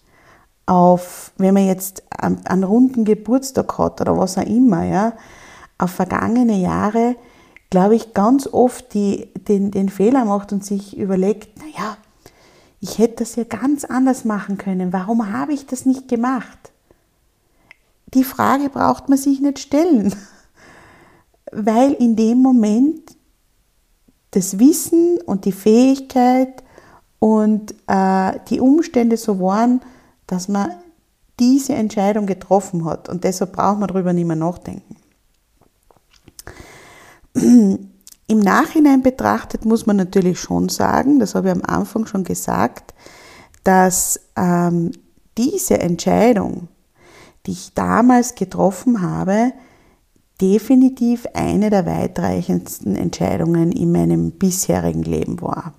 auf, 0.65 1.33
wenn 1.37 1.53
man 1.53 1.67
jetzt 1.67 2.02
einen 2.23 2.63
runden 2.63 3.05
Geburtstag 3.05 3.77
hat 3.77 4.01
oder 4.01 4.17
was 4.17 4.37
auch 4.37 4.45
immer, 4.45 4.83
ja, 4.83 5.13
auf 5.77 5.91
vergangene 5.91 6.57
Jahre, 6.59 7.15
glaube 7.69 7.95
ich, 7.95 8.13
ganz 8.13 8.47
oft 8.47 8.93
die, 8.93 9.29
den, 9.47 9.71
den 9.71 9.89
Fehler 9.89 10.25
macht 10.25 10.51
und 10.53 10.63
sich 10.63 10.97
überlegt, 10.97 11.59
naja, 11.59 11.97
ich 12.79 12.99
hätte 12.99 13.23
das 13.23 13.35
ja 13.35 13.45
ganz 13.45 13.85
anders 13.85 14.25
machen 14.25 14.57
können. 14.57 14.93
Warum 14.93 15.31
habe 15.31 15.53
ich 15.53 15.65
das 15.65 15.85
nicht 15.85 16.07
gemacht? 16.07 16.71
Die 18.13 18.23
Frage 18.23 18.69
braucht 18.69 19.09
man 19.09 19.17
sich 19.17 19.39
nicht 19.39 19.59
stellen, 19.59 20.13
weil 21.51 21.93
in 21.93 22.15
dem 22.15 22.41
Moment 22.41 23.15
das 24.31 24.59
Wissen 24.59 25.19
und 25.25 25.45
die 25.45 25.51
Fähigkeit 25.51 26.63
und 27.19 27.73
äh, 27.87 28.39
die 28.49 28.59
Umstände 28.59 29.17
so 29.17 29.39
waren, 29.39 29.81
dass 30.27 30.47
man 30.47 30.71
diese 31.39 31.73
Entscheidung 31.73 32.25
getroffen 32.25 32.85
hat. 32.85 33.09
Und 33.09 33.23
deshalb 33.23 33.53
braucht 33.53 33.79
man 33.79 33.87
darüber 33.87 34.13
nicht 34.13 34.27
mehr 34.27 34.35
nachdenken. 34.35 34.95
Im 38.27 38.39
Nachhinein 38.39 39.01
betrachtet 39.01 39.65
muss 39.65 39.85
man 39.85 39.97
natürlich 39.97 40.39
schon 40.39 40.69
sagen, 40.69 41.19
das 41.19 41.35
habe 41.35 41.49
ich 41.49 41.53
am 41.53 41.63
Anfang 41.63 42.05
schon 42.05 42.23
gesagt, 42.23 42.93
dass 43.63 44.19
ähm, 44.35 44.91
diese 45.37 45.79
Entscheidung, 45.79 46.67
die 47.45 47.51
ich 47.51 47.73
damals 47.73 48.35
getroffen 48.35 49.01
habe, 49.01 49.51
definitiv 50.41 51.25
eine 51.33 51.69
der 51.69 51.85
weitreichendsten 51.85 52.95
Entscheidungen 52.95 53.71
in 53.71 53.91
meinem 53.91 54.31
bisherigen 54.31 55.03
Leben 55.03 55.41
war. 55.41 55.73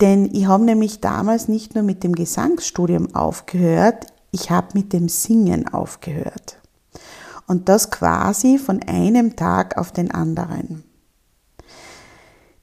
Denn 0.00 0.30
ich 0.32 0.46
habe 0.46 0.64
nämlich 0.64 1.00
damals 1.00 1.48
nicht 1.48 1.74
nur 1.74 1.84
mit 1.84 2.04
dem 2.04 2.14
Gesangsstudium 2.14 3.14
aufgehört, 3.14 4.06
ich 4.30 4.50
habe 4.50 4.68
mit 4.74 4.92
dem 4.92 5.08
Singen 5.08 5.68
aufgehört. 5.68 6.58
Und 7.46 7.68
das 7.68 7.90
quasi 7.90 8.58
von 8.58 8.82
einem 8.82 9.36
Tag 9.36 9.76
auf 9.76 9.92
den 9.92 10.10
anderen. 10.10 10.84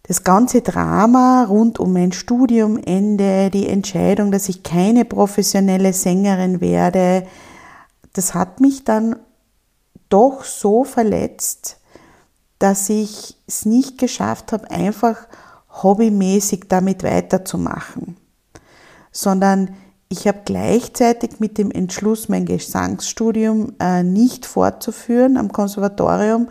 Das 0.03 0.23
ganze 0.23 0.61
Drama 0.61 1.43
rund 1.43 1.79
um 1.79 1.91
mein 1.91 2.13
Studiumende, 2.13 3.49
die 3.49 3.67
Entscheidung, 3.67 4.31
dass 4.31 4.47
ich 4.47 4.63
keine 4.63 5.03
professionelle 5.03 5.91
Sängerin 5.91 6.61
werde, 6.61 7.27
das 8.13 8.33
hat 8.33 8.61
mich 8.61 8.85
dann 8.85 9.17
doch 10.07 10.45
so 10.45 10.85
verletzt, 10.85 11.77
dass 12.57 12.89
ich 12.89 13.37
es 13.47 13.65
nicht 13.65 13.97
geschafft 13.97 14.53
habe, 14.53 14.71
einfach 14.71 15.27
hobbymäßig 15.83 16.65
damit 16.67 17.03
weiterzumachen, 17.03 18.17
sondern 19.11 19.75
ich 20.09 20.27
habe 20.27 20.41
gleichzeitig 20.45 21.39
mit 21.39 21.57
dem 21.57 21.69
Entschluss, 21.69 22.29
mein 22.29 22.45
Gesangsstudium 22.45 23.73
äh, 23.79 24.03
nicht 24.03 24.45
fortzuführen 24.45 25.35
am 25.37 25.51
Konservatorium, 25.51 26.47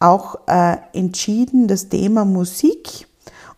auch 0.00 0.36
äh, 0.48 0.76
entschieden, 0.92 1.68
das 1.68 1.88
Thema 1.88 2.24
Musik 2.24 3.06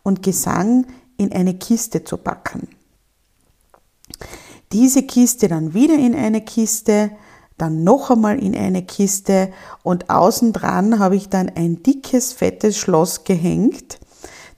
und 0.02 0.22
Gesang 0.22 0.86
in 1.16 1.32
eine 1.32 1.54
Kiste 1.54 2.04
zu 2.04 2.18
packen. 2.18 2.68
Diese 4.72 5.02
Kiste 5.02 5.48
dann 5.48 5.72
wieder 5.72 5.94
in 5.94 6.14
eine 6.14 6.42
Kiste, 6.42 7.10
dann 7.56 7.82
noch 7.84 8.10
einmal 8.10 8.38
in 8.38 8.54
eine 8.54 8.82
Kiste 8.82 9.50
und 9.82 10.10
außen 10.10 10.52
dran 10.52 10.98
habe 10.98 11.16
ich 11.16 11.28
dann 11.28 11.48
ein 11.48 11.82
dickes, 11.82 12.32
fettes 12.32 12.76
Schloss 12.76 13.24
gehängt, 13.24 13.98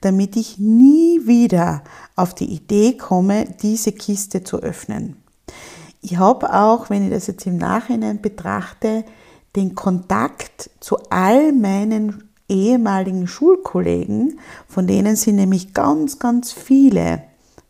damit 0.00 0.36
ich 0.36 0.58
nie 0.58 1.26
wieder 1.26 1.82
auf 2.16 2.34
die 2.34 2.52
Idee 2.52 2.96
komme, 2.96 3.46
diese 3.62 3.92
Kiste 3.92 4.44
zu 4.44 4.58
öffnen. 4.58 5.16
Ich 6.02 6.18
habe 6.18 6.54
auch, 6.54 6.88
wenn 6.90 7.04
ich 7.04 7.10
das 7.10 7.26
jetzt 7.26 7.46
im 7.46 7.58
Nachhinein 7.58 8.22
betrachte, 8.22 9.04
den 9.56 9.74
Kontakt 9.74 10.70
zu 10.80 10.96
all 11.10 11.52
meinen 11.52 12.30
ehemaligen 12.48 13.26
Schulkollegen, 13.26 14.40
von 14.66 14.86
denen 14.86 15.16
sind 15.16 15.36
nämlich 15.36 15.74
ganz, 15.74 16.18
ganz 16.18 16.52
viele, 16.52 17.22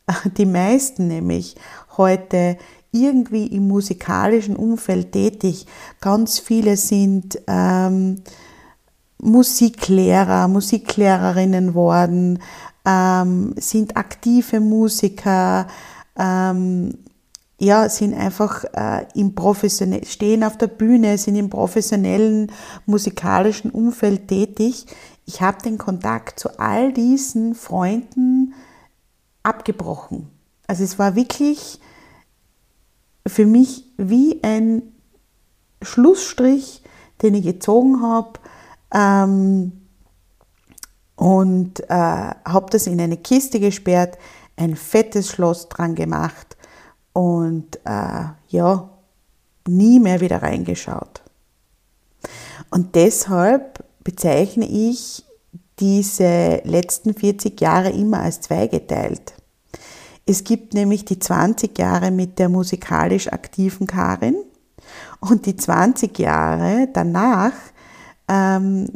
die 0.36 0.46
meisten 0.46 1.08
nämlich 1.08 1.56
heute 1.96 2.56
irgendwie 2.92 3.46
im 3.46 3.68
musikalischen 3.68 4.56
Umfeld 4.56 5.12
tätig. 5.12 5.66
Ganz 6.00 6.38
viele 6.38 6.76
sind 6.76 7.40
ähm, 7.46 8.22
Musiklehrer, 9.22 10.48
Musiklehrerinnen 10.48 11.74
worden, 11.74 12.38
ähm, 12.86 13.54
sind 13.56 13.96
aktive 13.96 14.60
Musiker, 14.60 15.66
ähm, 16.18 16.98
ja, 17.58 17.88
sind 17.90 18.14
einfach 18.14 18.64
äh, 18.72 19.06
im 19.14 19.34
professionell, 19.34 20.06
stehen 20.06 20.42
auf 20.42 20.56
der 20.56 20.68
Bühne, 20.68 21.18
sind 21.18 21.36
im 21.36 21.50
professionellen 21.50 22.50
musikalischen 22.86 23.70
Umfeld 23.70 24.28
tätig. 24.28 24.86
Ich 25.26 25.42
habe 25.42 25.62
den 25.62 25.76
Kontakt 25.76 26.40
zu 26.40 26.58
all 26.58 26.92
diesen 26.92 27.54
Freunden 27.54 28.54
abgebrochen. 29.42 30.28
Also 30.66 30.84
es 30.84 30.98
war 30.98 31.16
wirklich 31.16 31.80
für 33.26 33.44
mich 33.44 33.84
wie 33.98 34.42
ein 34.42 34.82
Schlussstrich, 35.82 36.82
den 37.22 37.34
ich 37.34 37.44
gezogen 37.44 38.02
habe 38.02 38.40
ähm, 38.94 39.72
und 41.16 41.80
äh, 41.80 41.94
habe 41.94 42.66
das 42.70 42.86
in 42.86 43.00
eine 43.00 43.16
Kiste 43.16 43.60
gesperrt, 43.60 44.18
ein 44.56 44.76
fettes 44.76 45.28
Schloss 45.28 45.68
dran 45.68 45.94
gemacht 45.94 46.56
und 47.12 47.76
äh, 47.84 48.24
ja, 48.48 48.90
nie 49.68 50.00
mehr 50.00 50.20
wieder 50.20 50.42
reingeschaut. 50.42 51.22
Und 52.70 52.94
deshalb 52.94 53.84
bezeichne 54.04 54.66
ich 54.66 55.24
diese 55.78 56.60
letzten 56.64 57.14
40 57.14 57.60
Jahre 57.60 57.90
immer 57.90 58.20
als 58.20 58.42
zweigeteilt. 58.42 59.34
Es 60.26 60.44
gibt 60.44 60.74
nämlich 60.74 61.04
die 61.04 61.18
20 61.18 61.76
Jahre 61.78 62.10
mit 62.10 62.38
der 62.38 62.48
musikalisch 62.48 63.32
aktiven 63.32 63.86
Karin 63.86 64.36
und 65.20 65.46
die 65.46 65.56
20 65.56 66.18
Jahre 66.18 66.88
danach 66.92 67.52
ähm, 68.30 68.86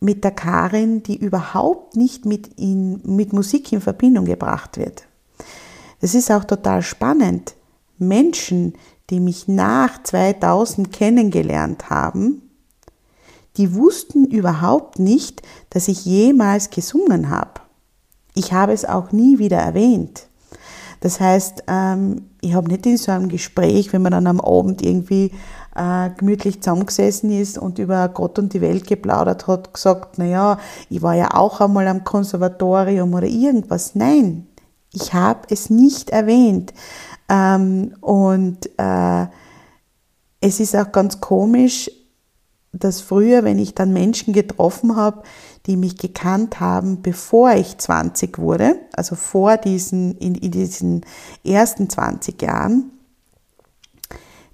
mit 0.00 0.24
der 0.24 0.32
Karin, 0.32 1.02
die 1.02 1.16
überhaupt 1.16 1.96
nicht 1.96 2.26
mit, 2.26 2.48
in, 2.58 3.00
mit 3.04 3.32
Musik 3.32 3.72
in 3.72 3.80
Verbindung 3.80 4.24
gebracht 4.24 4.76
wird. 4.76 5.04
Das 6.00 6.14
ist 6.14 6.30
auch 6.30 6.44
total 6.44 6.82
spannend. 6.82 7.54
Menschen, 7.98 8.74
die 9.10 9.20
mich 9.20 9.46
nach 9.46 10.02
2000 10.02 10.90
kennengelernt 10.92 11.90
haben, 11.90 12.42
die 13.56 13.74
wussten 13.74 14.24
überhaupt 14.24 14.98
nicht, 14.98 15.42
dass 15.70 15.88
ich 15.88 16.04
jemals 16.04 16.70
gesungen 16.70 17.28
habe. 17.30 17.60
Ich 18.34 18.52
habe 18.52 18.72
es 18.72 18.84
auch 18.84 19.12
nie 19.12 19.38
wieder 19.38 19.58
erwähnt. 19.58 20.28
Das 21.00 21.20
heißt, 21.20 21.64
ähm, 21.66 22.22
ich 22.40 22.54
habe 22.54 22.68
nicht 22.68 22.86
in 22.86 22.96
so 22.96 23.12
einem 23.12 23.28
Gespräch, 23.28 23.92
wenn 23.92 24.02
man 24.02 24.12
dann 24.12 24.26
am 24.26 24.40
Abend 24.40 24.82
irgendwie 24.82 25.32
äh, 25.74 26.10
gemütlich 26.16 26.62
zusammengesessen 26.62 27.30
ist 27.30 27.58
und 27.58 27.78
über 27.78 28.08
Gott 28.08 28.38
und 28.38 28.52
die 28.52 28.60
Welt 28.60 28.86
geplaudert 28.86 29.46
hat, 29.46 29.72
gesagt, 29.72 30.18
naja, 30.18 30.58
ich 30.88 31.02
war 31.02 31.14
ja 31.14 31.34
auch 31.34 31.60
einmal 31.60 31.86
am 31.88 32.04
Konservatorium 32.04 33.14
oder 33.14 33.26
irgendwas. 33.26 33.94
Nein, 33.94 34.46
ich 34.92 35.14
habe 35.14 35.40
es 35.50 35.70
nicht 35.70 36.10
erwähnt. 36.10 36.72
Ähm, 37.28 37.94
und 38.00 38.68
äh, 38.78 39.26
es 40.40 40.58
ist 40.58 40.74
auch 40.74 40.90
ganz 40.90 41.20
komisch, 41.20 41.90
dass 42.72 43.00
früher, 43.00 43.44
wenn 43.44 43.58
ich 43.58 43.74
dann 43.74 43.92
Menschen 43.92 44.32
getroffen 44.32 44.96
habe, 44.96 45.22
die 45.66 45.76
mich 45.76 45.96
gekannt 45.96 46.60
haben, 46.60 47.02
bevor 47.02 47.52
ich 47.52 47.78
20 47.78 48.38
wurde, 48.38 48.76
also 48.92 49.16
vor 49.16 49.56
diesen, 49.56 50.16
in, 50.18 50.34
in 50.34 50.50
diesen 50.50 51.04
ersten 51.44 51.90
20 51.90 52.40
Jahren, 52.40 52.92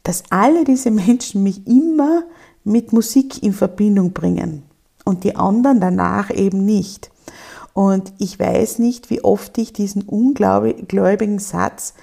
dass 0.06 0.22
alle 0.30 0.62
diese 0.62 0.92
Menschen 0.92 1.42
mich 1.42 1.66
immer 1.66 2.22
mit 2.62 2.92
Musik 2.92 3.42
in 3.42 3.52
Verbindung 3.52 4.12
bringen 4.12 4.62
und 5.04 5.24
die 5.24 5.34
anderen 5.34 5.80
danach 5.80 6.30
eben 6.30 6.64
nicht. 6.64 7.10
Und 7.74 8.12
ich 8.18 8.38
weiß 8.38 8.78
nicht, 8.78 9.10
wie 9.10 9.24
oft 9.24 9.58
ich 9.58 9.72
diesen 9.72 10.02
ungläubigen 10.02 11.40
Satz 11.40 11.94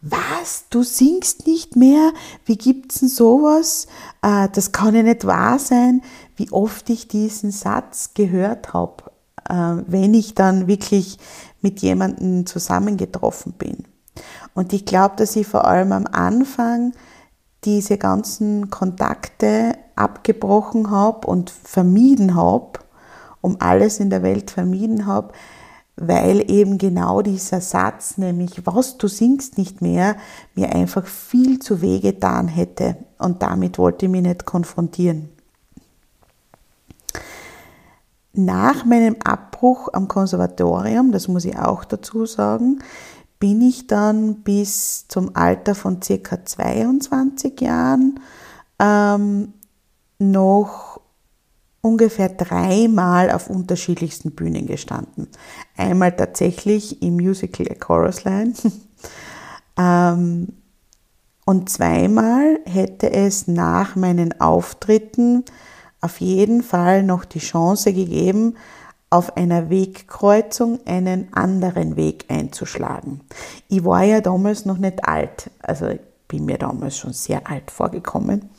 was, 0.00 0.64
du 0.70 0.84
singst 0.84 1.46
nicht 1.46 1.74
mehr? 1.74 2.12
Wie 2.46 2.56
gibt's 2.56 3.00
denn 3.00 3.08
sowas? 3.08 3.88
Äh, 4.22 4.48
das 4.52 4.70
kann 4.70 4.94
ja 4.94 5.02
nicht 5.02 5.26
wahr 5.26 5.58
sein, 5.58 6.02
wie 6.36 6.50
oft 6.52 6.88
ich 6.88 7.08
diesen 7.08 7.50
Satz 7.50 8.14
gehört 8.14 8.72
habe, 8.72 9.10
äh, 9.48 9.82
wenn 9.88 10.14
ich 10.14 10.34
dann 10.34 10.68
wirklich 10.68 11.18
mit 11.60 11.80
jemandem 11.80 12.46
zusammengetroffen 12.46 13.52
bin. 13.52 13.84
Und 14.54 14.72
ich 14.72 14.86
glaube, 14.86 15.16
dass 15.16 15.36
ich 15.36 15.48
vor 15.48 15.66
allem 15.66 15.92
am 15.92 16.06
Anfang 16.06 16.92
diese 17.64 17.98
ganzen 17.98 18.70
Kontakte 18.70 19.76
abgebrochen 19.96 20.90
habe 20.90 21.26
und 21.26 21.50
vermieden 21.50 22.34
habe, 22.34 22.80
um 23.40 23.56
alles 23.60 24.00
in 24.00 24.10
der 24.10 24.22
Welt 24.22 24.50
vermieden 24.50 25.06
habe, 25.06 25.32
weil 25.96 26.50
eben 26.50 26.78
genau 26.78 27.20
dieser 27.20 27.60
Satz, 27.60 28.16
nämlich 28.16 28.66
was 28.66 28.96
du 28.96 29.06
singst 29.08 29.58
nicht 29.58 29.82
mehr, 29.82 30.16
mir 30.54 30.74
einfach 30.74 31.06
viel 31.06 31.58
zu 31.58 31.82
weh 31.82 32.00
getan 32.00 32.48
hätte 32.48 32.96
und 33.18 33.42
damit 33.42 33.76
wollte 33.76 34.06
ich 34.06 34.12
mich 34.12 34.22
nicht 34.22 34.46
konfrontieren. 34.46 35.28
Nach 38.32 38.84
meinem 38.84 39.16
Abbruch 39.22 39.88
am 39.92 40.08
Konservatorium, 40.08 41.12
das 41.12 41.28
muss 41.28 41.44
ich 41.44 41.58
auch 41.58 41.84
dazu 41.84 42.24
sagen, 42.24 42.78
bin 43.40 43.62
ich 43.62 43.86
dann 43.86 44.42
bis 44.42 45.08
zum 45.08 45.34
Alter 45.34 45.74
von 45.74 46.00
circa 46.02 46.44
22 46.44 47.60
Jahren 47.60 48.20
ähm, 48.78 49.54
noch 50.18 51.00
ungefähr 51.80 52.28
dreimal 52.28 53.30
auf 53.30 53.48
unterschiedlichsten 53.48 54.32
Bühnen 54.32 54.66
gestanden. 54.66 55.28
Einmal 55.76 56.14
tatsächlich 56.14 57.02
im 57.02 57.14
Musical 57.14 57.66
A 57.70 57.74
Chorus 57.74 58.24
Line 58.24 58.52
ähm, 59.78 60.48
und 61.46 61.70
zweimal 61.70 62.60
hätte 62.66 63.10
es 63.10 63.48
nach 63.48 63.96
meinen 63.96 64.38
Auftritten 64.40 65.44
auf 66.02 66.20
jeden 66.20 66.62
Fall 66.62 67.02
noch 67.02 67.24
die 67.24 67.40
Chance 67.40 67.92
gegeben, 67.92 68.56
auf 69.10 69.36
einer 69.36 69.70
Wegkreuzung 69.70 70.78
einen 70.86 71.32
anderen 71.32 71.96
Weg 71.96 72.26
einzuschlagen. 72.28 73.20
Ich 73.68 73.84
war 73.84 74.04
ja 74.04 74.20
damals 74.20 74.64
noch 74.64 74.78
nicht 74.78 75.04
alt, 75.06 75.50
also 75.62 75.88
ich 75.88 76.00
bin 76.28 76.44
mir 76.44 76.58
damals 76.58 76.96
schon 76.96 77.12
sehr 77.12 77.50
alt 77.50 77.72
vorgekommen, 77.72 78.50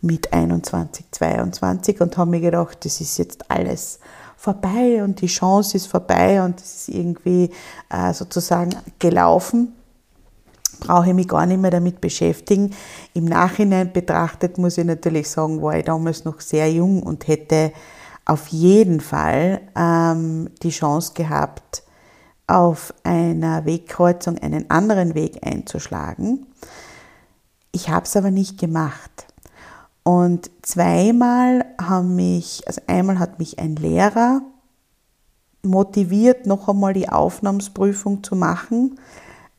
mit 0.00 0.32
21, 0.32 1.06
22 1.12 2.00
und 2.00 2.16
habe 2.16 2.32
mir 2.32 2.40
gedacht, 2.40 2.84
das 2.84 3.00
ist 3.00 3.18
jetzt 3.18 3.48
alles 3.48 4.00
vorbei 4.36 5.04
und 5.04 5.20
die 5.20 5.28
Chance 5.28 5.76
ist 5.76 5.86
vorbei 5.86 6.42
und 6.42 6.60
es 6.60 6.88
ist 6.88 6.88
irgendwie 6.88 7.50
äh, 7.88 8.12
sozusagen 8.12 8.74
gelaufen 8.98 9.74
brauche 10.80 11.08
ich 11.08 11.14
mich 11.14 11.28
gar 11.28 11.46
nicht 11.46 11.60
mehr 11.60 11.70
damit 11.70 12.00
beschäftigen. 12.00 12.74
Im 13.12 13.26
Nachhinein 13.26 13.92
betrachtet 13.92 14.58
muss 14.58 14.78
ich 14.78 14.84
natürlich 14.84 15.28
sagen, 15.28 15.62
war 15.62 15.76
ich 15.76 15.84
damals 15.84 16.24
noch 16.24 16.40
sehr 16.40 16.72
jung 16.72 17.02
und 17.02 17.28
hätte 17.28 17.72
auf 18.30 18.48
jeden 18.48 19.00
Fall 19.00 19.60
ähm, 19.76 20.50
die 20.62 20.70
Chance 20.70 21.14
gehabt, 21.14 21.82
auf 22.46 22.94
einer 23.02 23.64
Wegkreuzung 23.64 24.38
einen 24.38 24.70
anderen 24.70 25.14
Weg 25.14 25.44
einzuschlagen. 25.46 26.46
Ich 27.72 27.88
habe 27.88 28.06
es 28.06 28.16
aber 28.16 28.30
nicht 28.30 28.58
gemacht. 28.58 29.26
Und 30.02 30.50
zweimal 30.62 31.64
haben 31.80 32.16
mich, 32.16 32.62
also 32.66 32.80
einmal 32.86 33.18
hat 33.18 33.38
mich 33.38 33.58
ein 33.58 33.76
Lehrer 33.76 34.42
motiviert, 35.62 36.46
noch 36.46 36.68
einmal 36.68 36.94
die 36.94 37.08
Aufnahmsprüfung 37.08 38.22
zu 38.24 38.34
machen 38.34 38.98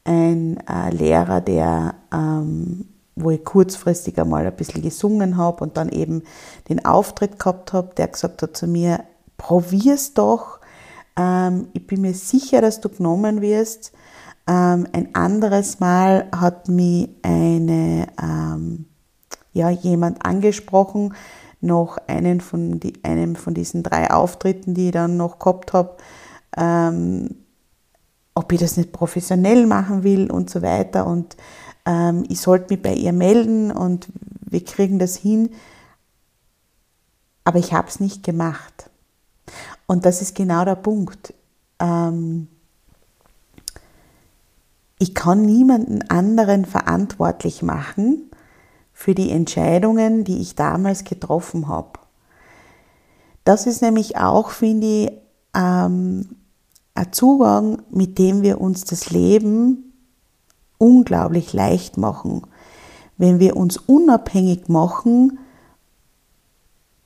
ein 0.04 0.58
äh, 0.68 0.90
Lehrer, 0.92 1.42
der, 1.42 1.96
ähm, 2.14 2.86
wo 3.24 3.32
ich 3.32 3.44
kurzfristig 3.44 4.20
einmal 4.20 4.46
ein 4.46 4.56
bisschen 4.56 4.82
gesungen 4.82 5.38
habe 5.38 5.64
und 5.64 5.78
dann 5.78 5.90
eben 5.90 6.24
den 6.70 6.86
Auftritt 6.86 7.40
gehabt 7.40 7.74
habe, 7.74 7.94
der 7.96 8.08
gesagt 8.08 8.42
hat 8.42 8.58
zu 8.58 8.68
mir, 8.68 9.04
probier's 9.38 10.14
doch, 10.14 10.60
ähm, 11.18 11.68
ich 11.74 11.86
bin 11.88 12.02
mir 12.02 12.14
sicher, 12.14 12.62
dass 12.62 12.82
du 12.82 12.90
genommen 12.90 13.42
wirst. 13.42 13.92
Ähm, 14.48 14.88
ein 14.92 15.14
anderes 15.14 15.80
Mal 15.80 16.28
hat 16.36 16.68
mich 16.68 17.10
eine, 17.22 18.08
ähm, 18.22 18.86
ja, 19.54 19.70
jemand 19.70 20.26
angesprochen, 20.26 21.14
noch 21.60 21.98
einen 22.08 22.42
von, 22.42 22.80
die, 22.80 23.04
einem 23.04 23.36
von 23.36 23.54
diesen 23.54 23.84
drei 23.84 24.10
Auftritten, 24.10 24.74
die 24.74 24.88
ich 24.88 24.92
dann 24.92 25.18
noch 25.18 25.38
gehabt 25.38 25.74
habe, 25.74 25.98
ähm, 26.58 27.36
ob 28.34 28.52
ich 28.52 28.60
das 28.60 28.78
nicht 28.78 28.92
professionell 28.92 29.68
machen 29.68 30.04
will 30.04 30.32
und 30.32 30.50
so 30.50 30.62
weiter. 30.62 31.06
Und 31.06 31.38
ähm, 31.86 32.24
ich 32.30 32.39
sollte 32.39 32.74
mich 32.74 32.82
bei 32.82 32.94
ihr 32.94 33.13
melden 33.13 33.72
und 33.72 34.08
wir 34.41 34.63
kriegen 34.63 35.00
das 35.00 35.15
hin. 35.15 35.52
Aber 37.44 37.60
ich 37.60 37.74
habe 37.74 37.88
es 37.88 38.00
nicht 38.00 38.24
gemacht. 38.24 38.89
Und 39.88 40.06
das 40.06 40.22
ist 40.22 40.36
genau 40.36 40.63
der 40.63 40.76
Punkt. 40.76 41.34
Ähm, 41.80 42.48
ich 45.00 45.15
kann 45.15 45.41
niemanden 45.41 46.04
anderen 46.10 46.65
verantwortlich 46.65 47.63
machen 47.63 48.30
für 48.94 49.15
die 49.15 49.32
Entscheidungen, 49.32 50.24
die 50.24 50.39
ich 50.39 50.56
damals 50.56 51.04
getroffen 51.04 51.67
habe. 51.67 52.00
Das 53.44 53.65
ist 53.65 53.82
nämlich 53.82 54.17
auch, 54.17 54.52
finde 54.52 54.88
ich, 54.88 55.12
ähm, 55.56 56.36
ein 56.94 57.12
Zugang, 57.12 57.82
mit 57.89 58.20
dem 58.20 58.44
wir 58.44 58.62
uns 58.62 58.86
das 58.86 59.10
Leben 59.10 59.91
unglaublich 60.82 61.54
leicht 61.54 61.98
machen. 61.98 62.41
Wenn 63.17 63.39
wir 63.39 63.56
uns 63.56 63.78
unabhängig 63.78 64.67
machen 64.67 65.39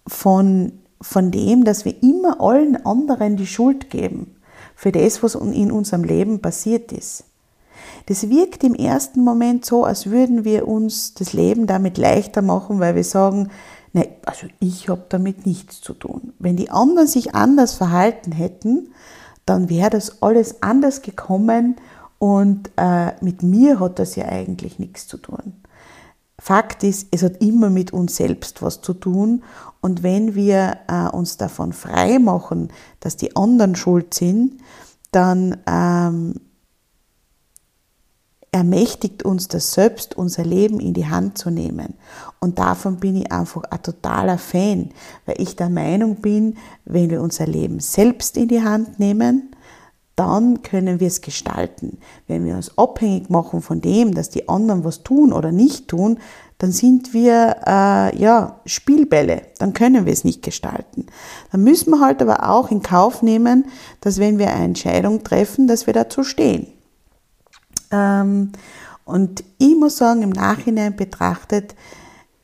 von, 0.08 0.72
von 1.02 1.32
dem, 1.32 1.66
dass 1.66 1.84
wir 1.84 2.02
immer 2.02 2.40
allen 2.40 2.86
anderen 2.86 3.36
die 3.36 3.48
Schuld 3.48 3.90
geben 3.90 4.36
für 4.76 4.92
das, 4.92 5.22
was 5.22 5.36
in 5.36 5.72
unserem 5.72 6.04
Leben 6.04 6.42
passiert 6.42 6.92
ist. 6.92 7.26
Das 8.08 8.30
wirkt 8.30 8.64
im 8.64 8.76
ersten 8.76 9.24
Moment 9.24 9.66
so, 9.66 9.84
als 9.84 10.10
würden 10.10 10.46
wir 10.46 10.68
uns 10.68 11.14
das 11.16 11.34
Leben 11.34 11.68
damit 11.68 11.98
leichter 11.98 12.42
machen, 12.42 12.80
weil 12.80 12.96
wir 12.96 13.04
sagen, 13.04 13.50
nein, 13.94 14.08
also 14.26 14.48
ich 14.60 14.90
habe 14.90 15.06
damit 15.10 15.46
nichts 15.46 15.82
zu 15.82 15.94
tun. 15.94 16.34
Wenn 16.40 16.56
die 16.56 16.70
anderen 16.70 17.08
sich 17.08 17.36
anders 17.36 17.74
verhalten 17.74 18.32
hätten, 18.32 18.90
dann 19.46 19.70
wäre 19.70 19.90
das 19.90 20.22
alles 20.22 20.62
anders 20.62 21.02
gekommen 21.02 21.78
und 22.20 22.72
äh, 22.78 23.14
mit 23.24 23.44
mir 23.44 23.80
hat 23.80 24.00
das 24.00 24.16
ja 24.16 24.26
eigentlich 24.26 24.80
nichts 24.80 25.08
zu 25.08 25.18
tun. 25.18 25.64
Fakt 26.38 26.84
ist, 26.84 27.08
es 27.12 27.24
hat 27.24 27.42
immer 27.42 27.70
mit 27.70 27.94
uns 27.94 28.18
selbst 28.18 28.62
was 28.62 28.82
zu 28.82 28.94
tun 28.94 29.44
und 29.82 30.04
wenn 30.04 30.36
wir 30.36 30.78
äh, 30.88 31.08
uns 31.10 31.38
davon 31.38 31.74
frei 31.74 32.20
machen, 32.20 32.70
dass 33.00 33.18
die 33.18 33.36
anderen 33.36 33.76
schuld 33.76 34.14
sind, 34.14 34.58
dann 35.12 35.58
ähm, 35.66 36.36
ermächtigt 38.56 39.24
uns 39.24 39.50
das 39.50 39.74
selbst, 39.74 40.18
unser 40.18 40.46
Leben 40.46 40.80
in 40.80 40.94
die 40.94 41.08
Hand 41.08 41.38
zu 41.38 41.50
nehmen. 41.50 41.96
Und 42.40 42.58
davon 42.58 43.02
bin 43.02 43.18
ich 43.18 43.30
einfach 43.30 43.64
ein 43.64 43.84
totaler 43.84 44.38
Fan, 44.38 44.92
weil 45.26 45.42
ich 45.42 45.58
der 45.58 45.70
Meinung 45.70 46.16
bin, 46.18 46.56
wenn 46.86 47.10
wir 47.10 47.22
unser 47.22 47.48
Leben 47.48 47.82
selbst 47.82 48.38
in 48.38 48.48
die 48.48 48.64
Hand 48.64 48.98
nehmen, 48.98 49.55
dann 50.16 50.62
können 50.62 51.00
wir 51.00 51.08
es 51.08 51.22
gestalten. 51.22 51.98
Wenn 52.28 52.46
wir 52.46 52.56
uns 52.56 52.78
abhängig 52.78 53.30
machen 53.30 53.62
von 53.62 53.82
dem, 53.82 54.14
dass 54.14 54.30
die 54.30 54.48
anderen 54.48 54.84
was 54.84 55.04
tun 55.04 55.34
oder 55.34 55.52
nicht 55.52 55.90
tun, 55.90 56.20
dann 56.58 56.72
sind 56.72 57.14
wir 57.14 57.58
äh, 57.68 58.18
ja 58.18 58.62
Spielbälle, 58.66 59.42
dann 59.60 59.74
können 59.74 60.06
wir 60.06 60.14
es 60.14 60.24
nicht 60.24 60.42
gestalten. 60.42 61.08
Dann 61.52 61.64
müssen 61.64 61.92
wir 61.92 62.00
halt 62.00 62.22
aber 62.22 62.50
auch 62.50 62.72
in 62.72 62.82
Kauf 62.82 63.22
nehmen, 63.22 63.66
dass 64.00 64.20
wenn 64.20 64.38
wir 64.38 64.50
eine 64.52 64.66
Entscheidung 64.66 65.24
treffen, 65.24 65.68
dass 65.68 65.86
wir 65.86 65.94
dazu 65.94 66.24
stehen. 66.24 66.68
Ähm, 67.92 68.54
und 69.04 69.44
ich 69.58 69.76
muss 69.76 69.98
sagen, 69.98 70.22
im 70.22 70.30
Nachhinein 70.30 70.96
betrachtet, 70.96 71.76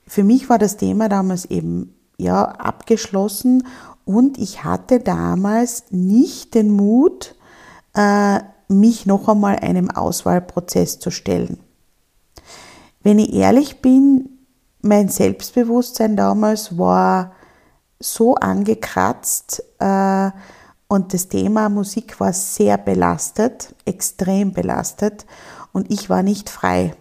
für 0.06 0.24
mich 0.24 0.50
war 0.50 0.60
das 0.60 0.76
Thema 0.76 1.08
damals 1.08 1.46
eben 1.46 1.96
ja 2.18 2.44
abgeschlossen 2.44 3.66
und 4.04 4.38
ich 4.38 4.66
hatte 4.66 5.00
damals 5.00 5.86
nicht 5.90 6.54
den 6.54 6.70
Mut, 6.72 7.36
mich 7.94 9.06
noch 9.06 9.28
einmal 9.28 9.58
einem 9.58 9.92
Auswahlprozess 9.92 11.00
zu 11.00 11.12
stellen. 11.12 11.60
Wenn 13.04 13.20
ich 13.20 13.34
ehrlich 13.34 13.82
bin, 13.82 14.30
mein 14.82 15.10
Selbstbewusstsein 15.10 16.16
damals 16.16 16.78
war 16.78 17.34
so 18.00 18.36
angekratzt, 18.36 19.64
äh, 19.80 20.32
und 20.92 21.14
das 21.14 21.30
Thema 21.30 21.70
Musik 21.70 22.20
war 22.20 22.34
sehr 22.34 22.78
belastet, 22.78 23.74
extrem 23.86 24.52
belastet 24.52 25.26
und 25.72 25.90
ich 25.90 26.10
war 26.10 26.22
nicht 26.22 26.50
frei. 26.50 26.94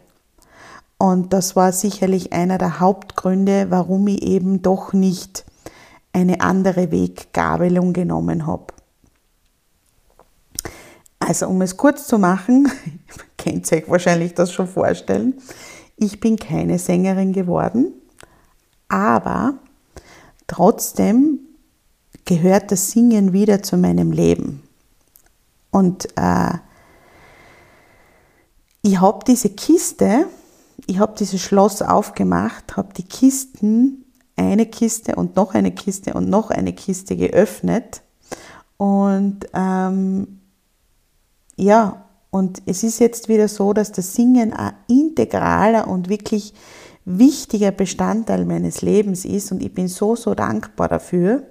Und 0.97 1.33
das 1.33 1.57
war 1.57 1.73
sicherlich 1.73 2.33
einer 2.33 2.57
der 2.57 2.79
Hauptgründe, 2.79 3.73
warum 3.73 4.07
ich 4.07 4.23
eben 4.23 4.63
doch 4.63 4.93
nicht 4.93 5.45
eine 6.13 6.41
andere 6.41 6.93
Weggabelung 6.93 7.93
genommen 7.93 8.47
habe. 8.47 8.67
Also 11.31 11.47
um 11.47 11.63
es 11.63 11.77
kurz 11.77 12.09
zu 12.09 12.19
machen, 12.19 12.69
könnt 13.39 13.71
ihr 13.71 13.79
euch 13.79 13.89
wahrscheinlich 13.89 14.35
das 14.35 14.53
schon 14.53 14.67
vorstellen, 14.67 15.35
ich 15.95 16.19
bin 16.19 16.37
keine 16.37 16.77
Sängerin 16.77 17.33
geworden, 17.33 17.93
aber 18.89 19.55
trotzdem 20.49 21.39
gehört 22.25 22.73
das 22.73 22.91
Singen 22.91 23.33
wieder 23.33 23.63
zu 23.63 23.77
meinem 23.77 24.11
Leben. 24.11 24.65
Und 25.71 26.09
äh, 26.17 26.55
ich 28.83 29.01
habe 29.01 29.25
diese 29.25 29.51
Kiste, 29.51 30.27
ich 30.89 30.99
habe 30.99 31.15
dieses 31.17 31.41
Schloss 31.41 31.81
aufgemacht, 31.81 32.77
habe 32.77 32.93
die 32.93 33.05
Kisten, 33.05 34.05
eine 34.35 34.67
Kiste 34.67 35.15
und 35.15 35.37
noch 35.37 35.55
eine 35.55 35.71
Kiste 35.71 36.15
und 36.15 36.29
noch 36.29 36.51
eine 36.51 36.73
Kiste 36.73 37.15
geöffnet 37.17 38.03
und 38.79 39.47
ähm, 39.55 40.40
ja, 41.61 42.05
und 42.31 42.63
es 42.67 42.83
ist 42.83 43.01
jetzt 43.01 43.29
wieder 43.29 43.49
so, 43.49 43.73
dass 43.73 43.93
das 43.93 44.15
Singen 44.15 44.53
ein 44.53 44.73
integraler 44.87 45.89
und 45.89 46.09
wirklich 46.09 46.55
wichtiger 47.05 47.73
Bestandteil 47.73 48.45
meines 48.45 48.83
Lebens 48.83 49.25
ist 49.25 49.51
und 49.53 49.63
ich 49.63 49.75
bin 49.75 49.89
so, 49.89 50.17
so 50.17 50.35
dankbar 50.35 50.89
dafür. 50.89 51.43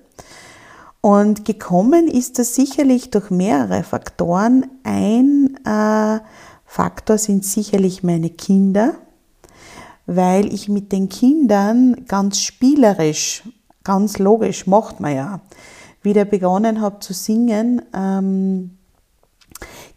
Und 1.02 1.46
gekommen 1.46 2.08
ist 2.08 2.40
das 2.40 2.56
sicherlich 2.56 3.10
durch 3.10 3.30
mehrere 3.30 3.84
Faktoren. 3.84 4.68
Ein 4.84 5.58
äh, 5.66 6.20
Faktor 6.66 7.18
sind 7.18 7.46
sicherlich 7.46 8.04
meine 8.04 8.30
Kinder, 8.30 8.96
weil 10.06 10.54
ich 10.54 10.70
mit 10.70 10.92
den 10.92 11.08
Kindern 11.08 12.06
ganz 12.08 12.40
spielerisch, 12.40 13.44
ganz 13.84 14.18
logisch, 14.18 14.68
macht 14.68 15.00
man 15.00 15.16
ja, 15.16 15.42
wieder 16.02 16.26
begonnen 16.26 16.82
habe 16.82 17.00
zu 17.00 17.14
singen. 17.14 17.82
Ähm, 17.94 18.79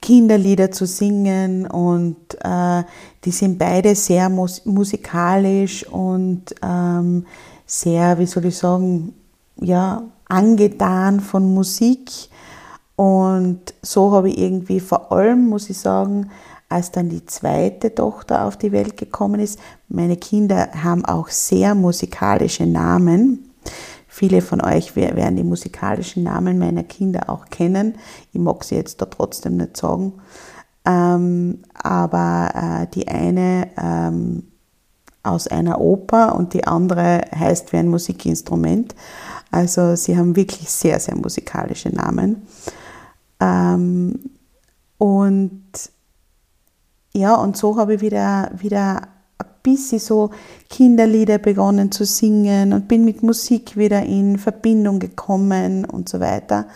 Kinderlieder 0.03 0.71
zu 0.71 0.85
singen 0.85 1.67
und 1.67 2.17
äh, 2.45 2.83
die 3.25 3.31
sind 3.31 3.59
beide 3.59 3.95
sehr 3.95 4.29
mus 4.29 4.67
musikalisch 4.67 5.87
und 5.87 6.55
ähm, 6.62 7.25
sehr, 7.65 8.19
wie 8.19 8.27
soll 8.27 8.45
ich 8.47 8.59
sagen, 8.59 9.15
ja, 9.57 10.03
angetan 10.29 11.21
von 11.21 11.55
Musik. 11.55 12.11
Und 12.97 13.75
so 13.81 14.12
habe 14.12 14.29
ich 14.29 14.38
irgendwie 14.38 14.81
vor 14.81 15.12
allem, 15.12 15.49
muss 15.49 15.71
ich 15.71 15.79
sagen, 15.79 16.31
als 16.69 16.91
dann 16.91 17.09
die 17.09 17.25
zweite 17.25 17.95
Tochter 17.95 18.45
auf 18.45 18.57
die 18.57 18.73
Welt 18.73 18.97
gekommen 18.97 19.41
ist, 19.41 19.59
meine 19.88 20.17
Kinder 20.17 20.69
haben 20.83 21.05
auch 21.05 21.29
sehr 21.29 21.75
musikalische 21.75 22.67
Namen. 22.67 23.52
Viele 24.14 24.42
von 24.42 24.61
euch 24.61 24.94
werden 24.94 25.37
die 25.37 25.42
musikalischen 25.42 26.22
Namen 26.22 26.59
meiner 26.59 26.83
Kinder 26.83 27.31
auch 27.31 27.46
kennen. 27.46 27.94
Ich 28.31 28.38
mag 28.38 28.62
sie 28.62 28.75
jetzt 28.75 29.01
da 29.01 29.07
trotzdem 29.07 29.57
nicht 29.57 29.75
sagen. 29.79 30.20
Ähm, 30.85 31.62
aber 31.72 32.51
äh, 32.55 32.87
die 32.92 33.09
eine 33.09 33.68
ähm, 33.79 34.48
aus 35.22 35.48
einer 35.48 35.81
Oper 35.81 36.35
und 36.35 36.53
die 36.53 36.66
andere 36.66 37.22
heißt 37.35 37.72
wie 37.72 37.79
ein 37.79 37.88
Musikinstrument. 37.88 38.94
Also 39.51 39.96
sie 39.96 40.14
haben 40.18 40.37
wirklich 40.37 40.68
sehr, 40.68 41.01
sehr 41.01 41.16
musikalische 41.16 41.88
Namen. 41.88 42.42
Ähm, 43.40 44.20
und 44.98 45.72
ja, 47.14 47.35
und 47.37 47.57
so 47.57 47.79
habe 47.79 47.94
ich 47.94 48.03
wieder, 48.03 48.51
wieder 48.59 49.09
bisschen 49.62 49.98
so 49.98 50.31
Kinderlieder 50.68 51.38
begonnen 51.38 51.92
zu 51.92 52.05
singen 52.05 52.72
und 52.72 52.88
bin 52.88 53.05
mit 53.05 53.22
Musik 53.22 53.77
wieder 53.77 54.03
in 54.03 54.38
Verbindung 54.38 54.98
gekommen 54.98 55.85
und 55.85 56.09
so 56.09 56.20
weiter. 56.20 56.66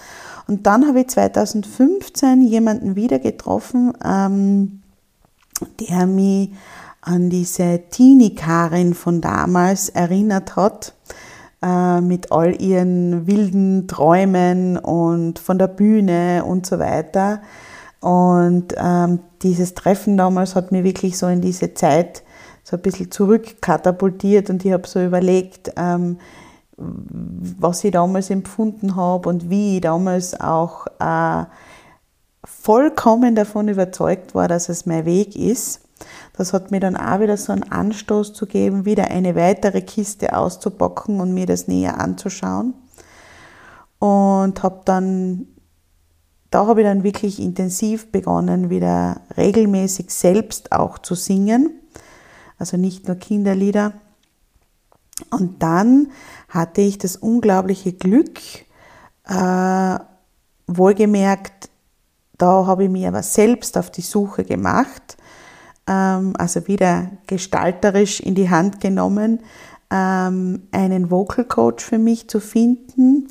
Und 0.47 0.67
dann 0.67 0.87
habe 0.87 1.01
ich 1.01 1.09
2015 1.09 2.43
jemanden 2.43 2.95
wieder 2.95 3.19
getroffen, 3.19 3.93
ähm, 4.05 4.83
der 5.81 6.07
mich 6.07 6.51
an 7.01 7.31
diese 7.31 7.83
Teenie-Karin 7.91 8.95
von 8.95 9.21
damals 9.21 9.89
erinnert 9.89 10.57
hat, 10.57 10.95
äh, 11.63 12.01
mit 12.01 12.33
all 12.33 12.61
ihren 12.61 13.27
wilden 13.27 13.89
Träumen 13.89 14.77
und 14.77 15.39
von 15.39 15.59
der 15.59 15.69
Bühne 15.69 16.45
und 16.45 16.67
so 16.67 16.79
weiter. 16.79 17.41
Und 18.01 18.75
ähm, 18.77 19.21
dieses 19.43 19.75
Treffen 19.75 20.17
damals 20.17 20.55
hat 20.55 20.71
mir 20.71 20.85
wirklich 20.85 21.17
so 21.17 21.27
in 21.27 21.41
diese 21.41 21.75
Zeit 21.75 22.23
so 22.67 22.75
ein 22.75 22.83
bisschen 22.83 23.13
zurückkatapultiert 23.13 24.51
und 24.51 24.65
ich 24.65 24.73
habe 24.73 24.89
so 24.89 25.01
überlegt, 25.01 25.71
ähm, 25.77 26.19
was 26.77 27.85
ich 27.85 27.93
damals 27.93 28.29
empfunden 28.29 28.97
habe 28.97 29.29
und 29.29 29.49
wie 29.49 29.77
ich 29.77 29.83
damals 29.83 30.41
auch 30.41 30.89
äh, 30.99 31.45
vollkommen 32.45 33.37
davon 33.37 33.69
überzeugt 33.69 34.35
war, 34.35 34.49
dass 34.49 34.69
es 34.69 34.85
mein 34.85 35.05
Weg 35.05 35.37
ist. 35.37 35.83
Das 36.37 36.53
hat 36.53 36.73
mir 36.73 36.81
dann 36.81 36.97
auch 36.97 37.21
wieder 37.21 37.37
so 37.37 37.53
einen 37.53 37.63
Anstoß 37.63 38.33
zu 38.33 38.47
geben, 38.47 38.85
wieder 38.85 39.13
eine 39.13 39.37
weitere 39.37 39.81
Kiste 39.81 40.37
auszupacken 40.37 41.21
und 41.21 41.33
mir 41.33 41.47
das 41.47 41.69
näher 41.69 42.01
anzuschauen. 42.01 42.75
Und 44.01 44.61
habe 44.65 44.81
dann, 44.85 45.47
da 46.51 46.67
habe 46.67 46.81
ich 46.81 46.87
dann 46.87 47.05
wirklich 47.05 47.41
intensiv 47.41 48.11
begonnen, 48.11 48.71
wieder 48.71 49.21
regelmäßig 49.37 50.11
selbst 50.11 50.73
auch 50.73 50.99
zu 50.99 51.15
singen 51.15 51.71
also 52.59 52.77
nicht 52.77 53.07
nur 53.07 53.17
Kinderlieder. 53.17 53.93
Und 55.31 55.63
dann 55.63 56.11
hatte 56.49 56.81
ich 56.81 56.99
das 56.99 57.17
unglaubliche 57.17 57.93
Glück, 57.93 58.39
äh, 59.25 59.99
wohlgemerkt, 60.67 61.71
da 62.39 62.67
habe 62.67 62.85
ich 62.85 62.91
mir 62.91 63.09
aber 63.09 63.23
selbst 63.23 63.79
auf 63.79 63.91
die 63.91 64.03
Suche 64.03 64.45
gemacht, 64.45 65.17
ähm, 65.87 66.35
also 66.37 66.67
wieder 66.69 67.11
gestalterisch 67.27 68.21
in 68.21 68.35
die 68.35 68.51
Hand 68.51 68.81
genommen, 68.81 69.41
ähm, 69.91 70.65
einen 70.73 71.11
Vocal 71.11 71.45
Coach 71.45 71.85
für 71.85 71.99
mich 71.99 72.29
zu 72.29 72.41
finden. 72.41 73.29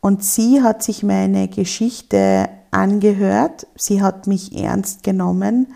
Und 0.00 0.22
sie 0.22 0.62
hat 0.62 0.82
sich 0.82 1.02
meine 1.02 1.48
Geschichte 1.48 2.48
angehört, 2.70 3.66
sie 3.76 4.02
hat 4.02 4.26
mich 4.26 4.56
ernst 4.56 5.02
genommen 5.02 5.72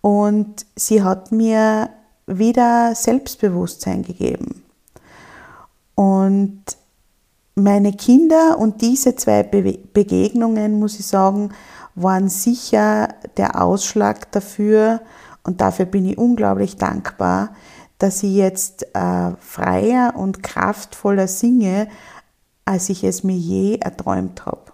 und 0.00 0.64
sie 0.74 1.02
hat 1.02 1.32
mir 1.32 1.90
wieder 2.38 2.94
Selbstbewusstsein 2.94 4.02
gegeben. 4.02 4.62
Und 5.94 6.62
meine 7.54 7.92
Kinder 7.92 8.58
und 8.58 8.80
diese 8.80 9.16
zwei 9.16 9.42
Be 9.42 9.78
Begegnungen, 9.92 10.78
muss 10.78 10.98
ich 10.98 11.06
sagen, 11.06 11.50
waren 11.94 12.28
sicher 12.28 13.08
der 13.36 13.60
Ausschlag 13.60 14.32
dafür 14.32 15.00
und 15.42 15.60
dafür 15.60 15.84
bin 15.86 16.06
ich 16.06 16.18
unglaublich 16.18 16.76
dankbar, 16.76 17.54
dass 17.98 18.22
ich 18.22 18.34
jetzt 18.34 18.86
äh, 18.94 19.32
freier 19.38 20.14
und 20.16 20.42
kraftvoller 20.42 21.28
singe, 21.28 21.88
als 22.64 22.88
ich 22.88 23.04
es 23.04 23.24
mir 23.24 23.36
je 23.36 23.76
erträumt 23.76 24.46
habe. 24.46 24.72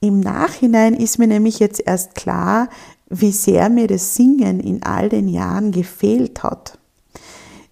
Im 0.00 0.20
Nachhinein 0.20 0.94
ist 0.94 1.18
mir 1.18 1.26
nämlich 1.26 1.58
jetzt 1.58 1.82
erst 1.84 2.14
klar, 2.14 2.68
wie 3.10 3.32
sehr 3.32 3.68
mir 3.68 3.88
das 3.88 4.14
Singen 4.14 4.60
in 4.60 4.82
all 4.84 5.08
den 5.08 5.28
Jahren 5.28 5.72
gefehlt 5.72 6.44
hat. 6.44 6.78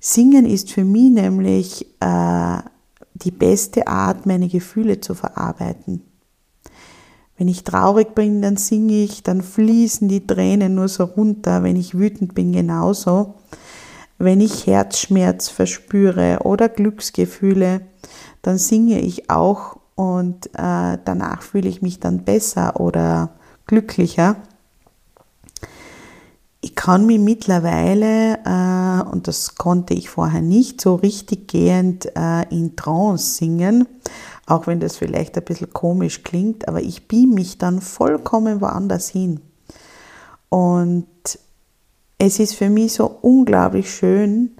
Singen 0.00 0.44
ist 0.44 0.72
für 0.72 0.84
mich 0.84 1.10
nämlich 1.10 1.86
äh, 2.00 2.58
die 3.14 3.30
beste 3.30 3.86
Art, 3.86 4.26
meine 4.26 4.48
Gefühle 4.48 5.00
zu 5.00 5.14
verarbeiten. 5.14 6.02
Wenn 7.36 7.46
ich 7.46 7.62
traurig 7.62 8.16
bin, 8.16 8.42
dann 8.42 8.56
singe 8.56 9.04
ich, 9.04 9.22
dann 9.22 9.42
fließen 9.42 10.08
die 10.08 10.26
Tränen 10.26 10.74
nur 10.74 10.88
so 10.88 11.04
runter. 11.04 11.62
Wenn 11.62 11.76
ich 11.76 11.96
wütend 11.96 12.34
bin, 12.34 12.52
genauso. 12.52 13.34
Wenn 14.18 14.40
ich 14.40 14.66
Herzschmerz 14.66 15.48
verspüre 15.48 16.40
oder 16.42 16.68
Glücksgefühle, 16.68 17.82
dann 18.42 18.58
singe 18.58 19.00
ich 19.00 19.30
auch 19.30 19.76
und 19.94 20.46
äh, 20.54 20.98
danach 21.04 21.42
fühle 21.42 21.68
ich 21.68 21.80
mich 21.80 22.00
dann 22.00 22.24
besser 22.24 22.80
oder 22.80 23.30
glücklicher 23.66 24.36
ich 26.60 26.74
kann 26.74 27.06
mich 27.06 27.20
mittlerweile, 27.20 28.38
äh, 28.44 29.10
und 29.10 29.28
das 29.28 29.54
konnte 29.54 29.94
ich 29.94 30.10
vorher 30.10 30.42
nicht, 30.42 30.80
so 30.80 30.96
richtig 30.96 31.48
gehend 31.48 32.06
äh, 32.16 32.42
in 32.50 32.74
Trance 32.74 33.36
singen, 33.36 33.86
auch 34.46 34.66
wenn 34.66 34.80
das 34.80 34.96
vielleicht 34.96 35.36
ein 35.36 35.44
bisschen 35.44 35.72
komisch 35.72 36.24
klingt, 36.24 36.66
aber 36.66 36.80
ich 36.80 37.06
beam 37.06 37.34
mich 37.34 37.58
dann 37.58 37.80
vollkommen 37.80 38.60
woanders 38.60 39.08
hin. 39.08 39.40
Und 40.48 41.06
es 42.18 42.40
ist 42.40 42.54
für 42.54 42.70
mich 42.70 42.94
so 42.94 43.06
unglaublich 43.06 43.94
schön, 43.94 44.56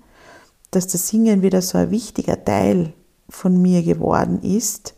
dass 0.70 0.86
das 0.86 1.08
Singen 1.08 1.42
wieder 1.42 1.62
so 1.62 1.78
ein 1.78 1.90
wichtiger 1.90 2.44
Teil 2.44 2.92
von 3.28 3.60
mir 3.60 3.82
geworden 3.82 4.42
ist 4.42 4.94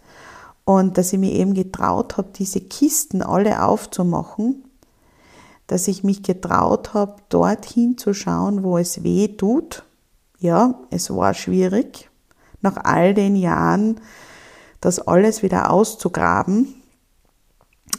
und 0.65 0.99
dass 0.99 1.13
ich 1.13 1.19
mir 1.19 1.33
eben 1.33 1.55
getraut 1.55 2.19
habe, 2.19 2.29
diese 2.35 2.61
Kisten 2.61 3.23
alle 3.23 3.65
aufzumachen 3.65 4.65
dass 5.71 5.87
ich 5.87 6.03
mich 6.03 6.25
getraut 6.25 6.95
habe, 6.95 7.15
dorthin 7.29 7.97
zu 7.97 8.13
schauen, 8.13 8.65
wo 8.65 8.77
es 8.77 9.05
weh 9.05 9.29
tut. 9.29 9.85
Ja, 10.41 10.75
es 10.91 11.15
war 11.15 11.33
schwierig, 11.33 12.11
nach 12.61 12.77
all 12.77 13.15
den 13.15 13.37
Jahren 13.37 14.01
das 14.81 14.99
alles 14.99 15.45
wieder 15.45 15.71
auszugraben. 15.71 16.75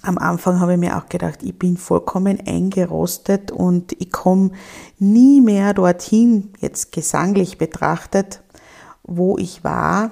Am 0.02 0.18
Anfang 0.18 0.60
habe 0.60 0.74
ich 0.74 0.80
mir 0.80 0.98
auch 0.98 1.08
gedacht, 1.08 1.44
ich 1.44 1.58
bin 1.58 1.78
vollkommen 1.78 2.46
eingerostet 2.46 3.52
und 3.52 3.94
ich 4.02 4.12
komme 4.12 4.52
nie 5.00 5.40
mehr 5.40 5.74
dorthin, 5.74 6.52
jetzt 6.60 6.92
gesanglich 6.92 7.58
betrachtet, 7.58 8.42
wo 9.04 9.38
ich 9.38 9.64
war. 9.64 10.12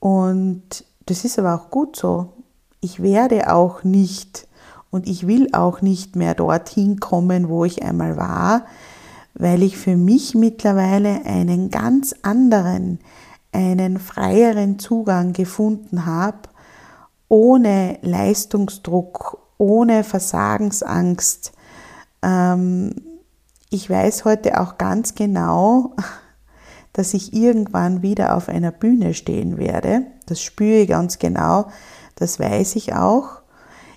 Und 0.00 0.86
das 1.04 1.26
ist 1.26 1.38
aber 1.38 1.56
auch 1.56 1.68
gut 1.68 1.94
so. 1.94 2.32
Ich 2.80 3.02
werde 3.02 3.52
auch 3.52 3.84
nicht 3.84 4.48
und 4.94 5.08
ich 5.08 5.26
will 5.26 5.48
auch 5.52 5.80
nicht 5.82 6.14
mehr 6.14 6.36
dorthin 6.36 7.00
kommen, 7.00 7.48
wo 7.48 7.64
ich 7.64 7.82
einmal 7.82 8.16
war, 8.16 8.64
weil 9.34 9.64
ich 9.64 9.76
für 9.76 9.96
mich 9.96 10.36
mittlerweile 10.36 11.26
einen 11.26 11.68
ganz 11.68 12.14
anderen, 12.22 13.00
einen 13.50 13.98
freieren 13.98 14.78
Zugang 14.78 15.32
gefunden 15.32 16.06
habe, 16.06 16.38
ohne 17.28 17.98
Leistungsdruck 18.02 19.40
ohne 19.58 20.04
Versagensangst. 20.04 21.50
Ähm, 22.22 22.94
ich 23.70 23.90
weiß 23.90 24.24
heute 24.24 24.60
auch 24.60 24.78
ganz 24.78 25.16
genau, 25.16 25.96
dass 26.92 27.14
ich 27.14 27.32
irgendwann 27.32 28.02
wieder 28.02 28.36
auf 28.36 28.48
einer 28.48 28.70
Bühne 28.70 29.12
stehen 29.12 29.58
werde. 29.58 30.02
Das 30.26 30.40
spüre 30.40 30.82
ich 30.82 30.88
ganz 30.88 31.18
genau, 31.18 31.66
das 32.14 32.38
weiß 32.38 32.76
ich 32.76 32.94
auch. 32.94 33.42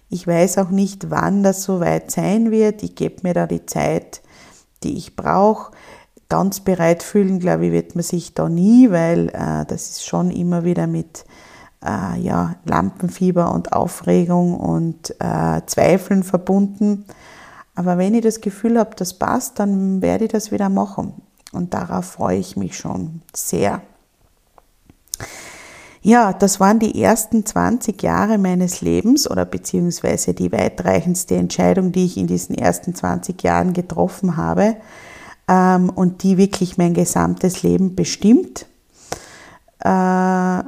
Ich 0.10 0.26
weiß 0.26 0.58
auch 0.60 0.70
nicht, 0.70 1.10
wann 1.10 1.44
das 1.44 1.64
soweit 1.64 2.12
sein 2.12 2.52
wird. 2.52 2.84
Ich 2.84 2.96
gebe 2.96 3.22
mir 3.24 3.34
da 3.34 3.46
die 3.48 3.66
Zeit, 3.66 4.22
die 4.84 4.98
ich 4.98 5.16
brauche. 5.16 5.72
Ganz 6.30 6.60
bereit 6.62 7.04
fühlen, 7.04 7.40
glaube 7.40 7.68
ich, 7.68 7.72
wird 7.72 7.96
man 7.96 8.04
sich 8.04 8.34
da 8.34 8.50
nie, 8.50 8.92
weil 8.92 9.30
äh, 9.30 9.66
das 9.66 9.90
ist 9.90 10.06
schon 10.06 10.30
immer 10.32 10.64
wieder 10.64 10.88
mit 10.88 11.26
äh, 11.84 12.20
ja, 12.20 12.56
Lampenfieber 12.66 13.54
und 13.54 13.74
Aufregung 13.74 14.56
und 14.58 15.16
äh, 15.20 15.62
Zweifeln 15.66 16.24
verbunden. 16.24 17.06
Aber 17.76 17.98
wenn 17.98 18.16
ich 18.16 18.24
das 18.24 18.42
Gefühl 18.42 18.80
habe, 18.80 18.96
das 18.96 19.14
passt, 19.14 19.60
dann 19.60 20.02
werde 20.02 20.26
ich 20.26 20.32
das 20.32 20.52
wieder 20.52 20.70
machen. 20.70 21.14
Und 21.52 21.74
darauf 21.74 22.06
freue 22.06 22.40
ich 22.40 22.58
mich 22.58 22.78
schon 22.78 23.22
sehr. 23.34 23.82
Ja, 26.08 26.32
das 26.32 26.62
waren 26.62 26.80
die 26.80 27.04
ersten 27.04 27.46
20 27.46 28.02
Jahre 28.02 28.38
meines 28.38 28.80
Lebens 28.80 29.30
oder 29.30 29.44
beziehungsweise 29.44 30.34
die 30.34 30.54
weitreichendste 30.54 31.36
Entscheidung, 31.36 31.92
die 31.92 32.06
ich 32.06 32.16
in 32.16 32.28
diesen 32.28 32.58
ersten 32.58 32.96
20 32.96 33.44
Jahren 33.44 33.74
getroffen 33.74 34.38
habe 34.38 34.78
ähm, 35.50 35.90
und 35.90 36.24
die 36.24 36.38
wirklich 36.38 36.78
mein 36.78 36.94
gesamtes 36.94 37.62
Leben 37.62 37.98
bestimmt. 37.98 38.68
Äh, 39.80 40.64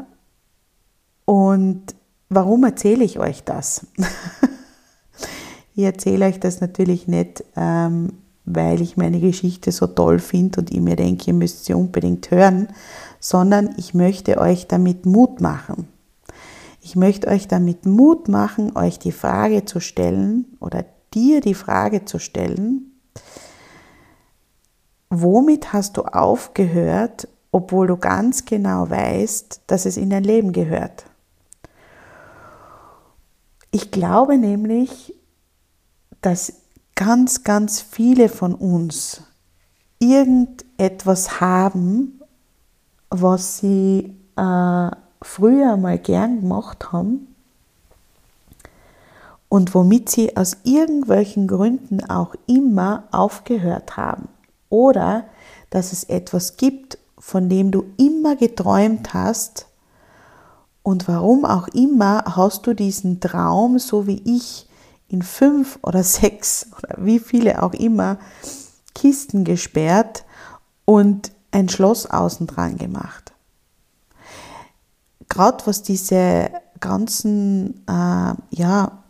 und 1.24 1.84
warum 2.28 2.66
erzähle 2.66 3.06
ich 3.06 3.18
euch 3.18 3.46
das? 3.46 3.88
ich 5.74 5.86
erzähle 5.86 6.26
euch 6.26 6.42
das 6.42 6.60
natürlich 6.60 7.08
nicht, 7.08 7.46
ähm, 7.56 8.12
weil 8.44 8.82
ich 8.82 8.98
meine 8.98 9.22
Geschichte 9.22 9.72
so 9.72 9.88
toll 9.88 10.20
finde 10.20 10.60
und 10.60 10.72
ich 10.72 10.82
mir 10.82 10.98
denke, 10.98 11.28
ihr 11.28 11.34
müsst 11.34 11.64
sie 11.64 11.76
unbedingt 11.76 12.30
hören, 12.30 12.68
sondern 13.20 13.74
ich 13.78 13.94
möchte 13.94 14.38
euch 14.38 14.68
damit 14.68 15.06
Mut 15.06 15.42
machen. 15.42 15.88
Ich 16.82 16.96
möchte 16.96 17.28
euch 17.28 17.48
damit 17.48 17.86
Mut 17.86 18.28
machen, 18.30 18.76
euch 18.76 19.00
die 19.00 19.12
Frage 19.12 19.66
zu 19.66 19.80
stellen 19.80 20.58
oder 20.60 20.86
dir 21.14 21.42
die 21.42 21.54
Frage 21.54 22.06
zu 22.06 22.20
stellen, 22.20 23.00
womit 25.10 25.74
hast 25.74 25.98
du 25.98 26.04
aufgehört, 26.04 27.28
obwohl 27.52 27.88
du 27.88 27.98
ganz 27.98 28.46
genau 28.46 28.90
weißt, 28.90 29.62
dass 29.68 29.86
es 29.86 29.98
in 29.98 30.10
dein 30.10 30.24
Leben 30.24 30.54
gehört? 30.54 31.06
Ich 33.72 33.92
glaube 33.92 34.38
nämlich, 34.38 35.14
dass 36.22 36.54
ganz, 36.96 37.44
ganz 37.44 37.82
viele 37.82 38.30
von 38.30 38.54
uns 38.56 39.24
irgendetwas 40.00 41.40
haben, 41.40 42.19
was 43.10 43.58
sie 43.58 44.16
äh, 44.36 44.92
früher 45.22 45.78
mal 45.78 45.98
gern 45.98 46.42
gemacht 46.42 46.92
haben 46.92 47.28
und 49.50 49.74
womit 49.74 50.10
sie 50.10 50.38
aus 50.38 50.58
irgendwelchen 50.64 51.48
Gründen 51.48 52.08
auch 52.10 52.36
immer 52.48 53.04
aufgehört 53.12 53.98
haben. 53.98 54.30
Oder 54.70 55.26
dass 55.72 55.92
es 55.92 56.04
etwas 56.04 56.58
gibt, 56.58 57.00
von 57.18 57.50
dem 57.50 57.72
du 57.72 57.86
immer 57.98 58.36
geträumt 58.36 59.14
hast 59.14 59.68
und 60.84 61.08
warum 61.08 61.46
auch 61.46 61.68
immer 61.68 62.24
hast 62.36 62.66
du 62.66 62.74
diesen 62.74 63.20
Traum, 63.20 63.80
so 63.80 64.08
wie 64.08 64.22
ich, 64.26 64.68
in 65.08 65.22
fünf 65.22 65.80
oder 65.84 66.04
sechs 66.04 66.68
oder 66.78 66.96
wie 66.98 67.20
viele 67.20 67.62
auch 67.64 67.74
immer 67.74 68.18
Kisten 68.96 69.44
gesperrt 69.44 70.24
und 70.86 71.32
ein 71.52 71.70
Schloss 71.70 72.06
außen 72.06 72.48
dran 72.48 72.78
gemacht. 72.78 73.34
Gerade 75.28 75.66
was 75.66 75.84
diese 75.84 76.50
ganzen, 76.80 77.86
äh, 77.88 78.34
ja, 78.52 79.04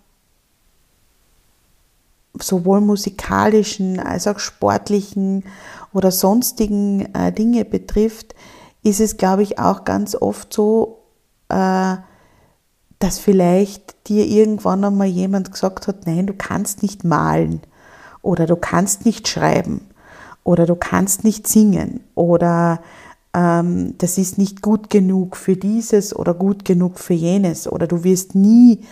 sowohl 2.40 2.82
musikalischen 2.82 4.00
als 4.00 4.28
auch 4.28 4.40
sportlichen 4.40 5.44
oder 5.94 6.12
sonstigen 6.12 7.14
äh, 7.14 7.32
Dinge 7.32 7.66
betrifft, 7.66 8.36
ist 8.84 9.00
es, 9.00 9.18
glaube 9.18 9.44
ich, 9.44 9.60
auch 9.60 9.84
ganz 9.84 10.16
oft 10.16 10.54
so, 10.54 11.00
äh, 11.50 11.98
dass 13.00 13.20
vielleicht 13.20 14.08
dir 14.08 14.26
irgendwann 14.26 14.84
einmal 14.84 15.08
jemand 15.08 15.52
gesagt 15.52 15.88
hat, 15.88 16.06
nein, 16.06 16.28
du 16.28 16.34
kannst 16.34 16.82
nicht 16.82 17.04
malen 17.04 17.62
oder 18.22 18.46
du 18.46 18.56
kannst 18.56 19.06
nicht 19.06 19.28
schreiben 19.28 19.90
oder 20.44 20.66
du 20.66 20.76
kannst 20.76 21.24
nicht 21.24 21.48
singen 21.48 22.02
oder 22.16 22.82
ähm, 23.34 23.96
das 23.98 24.18
ist 24.18 24.38
nicht 24.38 24.62
gut 24.62 24.90
genug 24.90 25.38
für 25.38 25.56
dieses 25.56 26.16
oder 26.16 26.34
gut 26.34 26.66
genug 26.66 27.00
für 27.00 27.14
jenes 27.14 27.72
oder 27.72 27.88
du 27.88 28.04
wirst 28.04 28.36
nie 28.36 28.86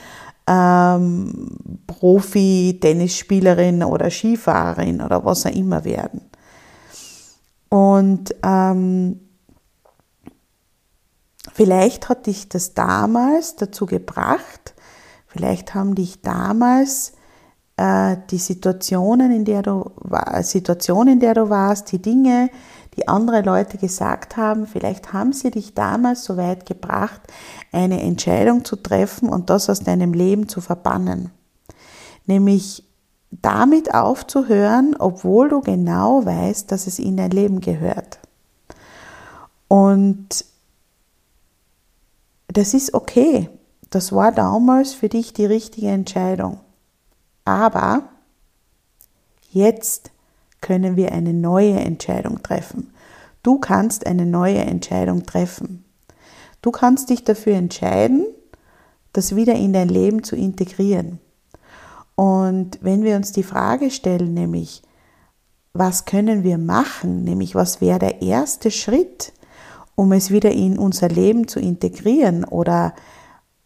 ähm, 0.47 1.57
Profi-Tennisspielerin 1.87 3.83
oder 3.83 4.09
Skifahrerin 4.09 5.01
oder 5.01 5.25
was 5.25 5.45
auch 5.45 5.51
immer 5.51 5.83
werden. 5.83 6.21
Und 7.69 8.33
ähm, 8.43 9.19
Vielleicht 11.57 12.07
hat 12.07 12.27
dich 12.27 12.49
das 12.49 12.75
damals 12.75 13.55
dazu 13.55 13.87
gebracht, 13.87 14.75
vielleicht 15.25 15.73
haben 15.73 15.95
dich 15.95 16.21
damals 16.21 17.13
die 17.79 18.37
Situationen, 18.39 19.31
in 19.31 19.45
der 19.45 19.61
du 19.61 19.91
Situation, 20.41 21.07
in 21.07 21.19
der 21.19 21.35
du 21.35 21.49
warst, 21.49 21.91
die 21.91 22.01
Dinge, 22.01 22.49
die 22.95 23.07
andere 23.07 23.41
Leute 23.41 23.77
gesagt 23.77 24.35
haben, 24.37 24.65
vielleicht 24.65 25.13
haben 25.13 25.31
sie 25.31 25.51
dich 25.51 25.75
damals 25.75 26.23
so 26.23 26.37
weit 26.37 26.65
gebracht, 26.65 27.21
eine 27.71 28.01
Entscheidung 28.01 28.65
zu 28.65 28.75
treffen 28.77 29.29
und 29.29 29.51
das 29.51 29.69
aus 29.69 29.81
deinem 29.81 30.13
Leben 30.13 30.49
zu 30.49 30.59
verbannen. 30.59 31.29
Nämlich 32.25 32.83
damit 33.29 33.93
aufzuhören, 33.93 34.95
obwohl 34.97 35.49
du 35.49 35.61
genau 35.61 36.25
weißt, 36.25 36.71
dass 36.71 36.87
es 36.87 36.97
in 36.97 37.17
dein 37.17 37.31
Leben 37.31 37.61
gehört. 37.61 38.17
Und 39.67 40.45
das 42.47 42.73
ist 42.73 42.95
okay. 42.95 43.49
Das 43.91 44.11
war 44.11 44.31
damals 44.31 44.93
für 44.93 45.09
dich 45.09 45.33
die 45.33 45.45
richtige 45.45 45.89
Entscheidung. 45.89 46.59
Aber 47.47 48.03
jetzt 49.51 50.11
können 50.59 50.97
wir 50.97 51.13
eine 51.13 51.33
neue 51.33 51.79
Entscheidung 51.79 52.43
treffen. 52.43 52.91
Du 53.41 53.57
kannst 53.57 54.05
eine 54.05 54.25
neue 54.25 54.57
Entscheidung 54.57 55.25
treffen. 55.25 55.85
Du 56.61 56.71
kannst 56.71 57.09
dich 57.09 57.23
dafür 57.23 57.53
entscheiden, 57.53 58.25
das 59.13 59.37
wieder 59.37 59.55
in 59.55 59.71
dein 59.71 59.87
Leben 59.87 60.23
zu 60.23 60.35
integrieren. 60.35 61.19
Und 62.15 62.79
wenn 62.81 63.05
wir 63.05 63.15
uns 63.15 63.31
die 63.31 63.43
Frage 63.43 63.91
stellen, 63.91 64.33
nämlich, 64.33 64.81
was 65.71 66.03
können 66.03 66.43
wir 66.43 66.57
machen, 66.57 67.23
nämlich 67.23 67.55
was 67.55 67.79
wäre 67.79 67.99
der 67.99 68.21
erste 68.21 68.71
Schritt, 68.71 69.31
um 69.95 70.11
es 70.11 70.31
wieder 70.31 70.51
in 70.51 70.77
unser 70.77 71.07
Leben 71.07 71.47
zu 71.47 71.61
integrieren? 71.61 72.43
Oder 72.43 72.93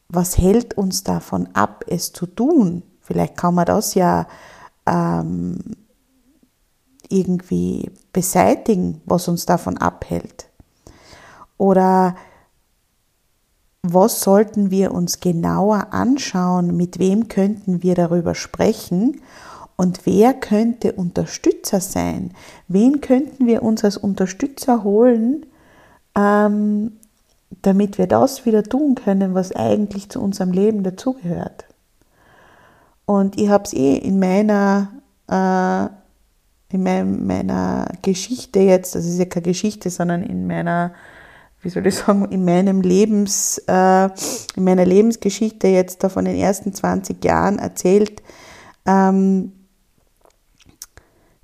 was 0.07 0.37
hält 0.37 0.77
uns 0.77 1.03
davon 1.03 1.49
ab, 1.55 1.83
es 1.87 2.13
zu 2.13 2.27
tun? 2.27 2.83
Vielleicht 3.11 3.35
kann 3.35 3.55
man 3.55 3.65
das 3.65 3.93
ja 3.93 4.25
ähm, 4.85 5.57
irgendwie 7.09 7.91
beseitigen, 8.13 9.01
was 9.05 9.27
uns 9.27 9.45
davon 9.45 9.77
abhält. 9.77 10.47
Oder 11.57 12.15
was 13.83 14.21
sollten 14.21 14.71
wir 14.71 14.93
uns 14.93 15.19
genauer 15.19 15.87
anschauen, 15.91 16.77
mit 16.77 16.99
wem 16.99 17.27
könnten 17.27 17.83
wir 17.83 17.95
darüber 17.95 18.33
sprechen 18.33 19.19
und 19.75 20.05
wer 20.05 20.33
könnte 20.33 20.93
Unterstützer 20.93 21.81
sein? 21.81 22.31
Wen 22.69 23.01
könnten 23.01 23.45
wir 23.45 23.61
uns 23.61 23.83
als 23.83 23.97
Unterstützer 23.97 24.83
holen, 24.83 25.45
ähm, 26.15 26.93
damit 27.61 27.97
wir 27.97 28.07
das 28.07 28.45
wieder 28.45 28.63
tun 28.63 28.95
können, 28.95 29.33
was 29.33 29.53
eigentlich 29.53 30.09
zu 30.09 30.21
unserem 30.21 30.53
Leben 30.53 30.83
dazugehört. 30.83 31.65
Und 33.05 33.39
ich 33.39 33.49
habe 33.49 33.63
es 33.63 33.73
eh 33.73 33.97
in 33.97 34.19
meiner, 34.19 34.91
äh, 35.27 36.73
in 36.73 36.83
mein, 36.83 37.25
meiner 37.25 37.87
Geschichte 38.01 38.59
jetzt, 38.59 38.95
das 38.95 39.05
ist 39.05 39.19
ja 39.19 39.25
keine 39.25 39.47
Geschichte, 39.47 39.89
sondern 39.89 40.23
in 40.23 40.47
meiner, 40.47 40.93
wie 41.61 41.69
soll 41.69 41.85
ich 41.87 41.95
sagen, 41.95 42.25
in 42.25 42.45
meinem 42.45 42.81
Lebens, 42.81 43.57
äh, 43.67 44.05
in 44.55 44.63
meiner 44.63 44.85
Lebensgeschichte 44.85 45.67
jetzt 45.67 46.03
da 46.03 46.09
von 46.09 46.25
den 46.25 46.35
ersten 46.35 46.73
20 46.73 47.23
Jahren 47.23 47.59
erzählt. 47.59 48.21
Ähm, 48.85 49.51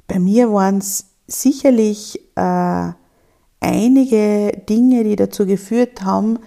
bei 0.07 0.19
mir 0.19 0.51
waren 0.53 0.77
es 0.77 1.07
sicherlich 1.27 2.19
äh, 2.35 2.91
einige 3.59 4.63
Dinge, 4.69 5.03
die 5.03 5.15
dazu 5.15 5.45
geführt 5.45 6.03
haben, 6.03 6.39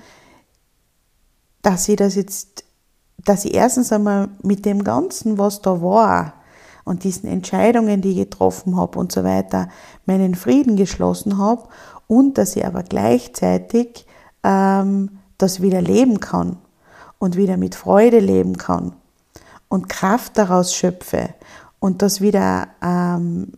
dass 1.63 1.89
ich 1.89 1.97
das 1.97 2.15
jetzt 2.15 2.65
dass 3.25 3.45
ich 3.45 3.55
erstens 3.55 3.93
einmal 3.93 4.29
mit 4.43 4.65
dem 4.65 4.85
Ganzen, 4.85 5.39
was 5.39 5.63
da 5.63 5.83
war, 5.83 6.35
und 6.85 7.05
diesen 7.05 7.29
Entscheidungen, 7.29 8.01
die 8.01 8.11
ich 8.13 8.17
getroffen 8.17 8.77
habe 8.77 8.99
und 8.99 9.13
so 9.13 9.23
weiter, 9.23 9.69
meinen 10.07 10.35
Frieden 10.35 10.77
geschlossen 10.77 11.39
habe 11.39 11.69
und 12.07 12.39
dass 12.39 12.57
ich 12.57 12.67
aber 12.67 12.83
gleichzeitig 12.83 14.07
ähm, 14.43 15.19
das 15.39 15.63
wieder 15.63 15.81
leben 15.81 16.21
kann 16.21 16.57
und 17.19 17.37
wieder 17.37 17.57
mit 17.57 17.75
Freude 17.75 18.19
leben 18.19 18.57
kann 18.57 18.95
und 19.69 19.89
Kraft 19.89 20.37
daraus 20.37 20.75
schöpfe 20.75 21.35
und 21.79 22.03
das 22.03 22.21
wieder 22.21 22.69
ähm, 22.83 23.53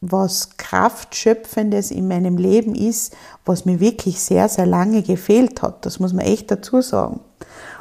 was 0.00 0.56
Kraftschöpfendes 0.56 1.90
in 1.90 2.08
meinem 2.08 2.36
Leben 2.36 2.74
ist, 2.74 3.14
was 3.44 3.64
mir 3.64 3.80
wirklich 3.80 4.20
sehr, 4.20 4.48
sehr 4.48 4.66
lange 4.66 5.02
gefehlt 5.02 5.62
hat. 5.62 5.84
Das 5.84 6.00
muss 6.00 6.12
man 6.12 6.24
echt 6.24 6.50
dazu 6.50 6.80
sagen. 6.80 7.20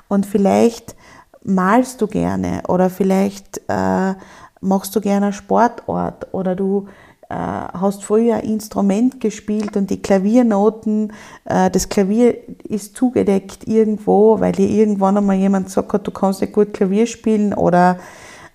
Und 0.10 0.26
vielleicht 0.26 0.96
malst 1.44 2.02
du 2.02 2.08
gerne 2.08 2.64
oder 2.68 2.90
vielleicht 2.90 3.62
äh, 3.70 4.16
machst 4.60 4.96
du 4.96 5.02
gerne 5.02 5.32
Sportort 5.32 6.34
oder 6.34 6.56
du 6.56 6.88
äh, 7.30 7.36
hast 7.36 8.04
früher 8.04 8.38
ein 8.38 8.44
Instrument 8.44 9.22
gespielt 9.22 9.78
und 9.78 9.90
die 9.90 10.02
Klaviernoten, 10.02 11.14
äh, 11.46 11.70
das 11.70 11.88
Klavier 11.88 12.36
ist 12.64 12.98
zugedeckt 12.98 13.68
irgendwo, 13.68 14.40
weil 14.40 14.52
dir 14.52 14.68
irgendwann 14.68 15.18
einmal 15.18 15.38
jemand 15.38 15.68
gesagt 15.68 15.94
hat, 15.94 16.08
du 16.08 16.12
kannst 16.12 16.42
nicht 16.42 16.54
gut 16.54 16.74
Klavier 16.74 17.06
spielen 17.06 17.54
oder 17.54 18.00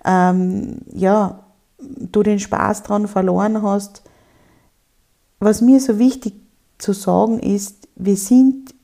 ähm, 0.05 0.81
ja, 0.93 1.45
du 1.79 2.23
den 2.23 2.41
Spaß 2.41 2.83
dran 2.83 3.07
verloren 3.07 3.63
hast. 3.63 4.03
Was 5.39 5.61
mir 5.61 5.81
so 5.81 5.99
wichtig 5.99 6.35
zu 6.79 6.93
sagen 6.93 7.39
ist, 7.39 7.89
wir 7.97 8.17
sind 8.17 8.75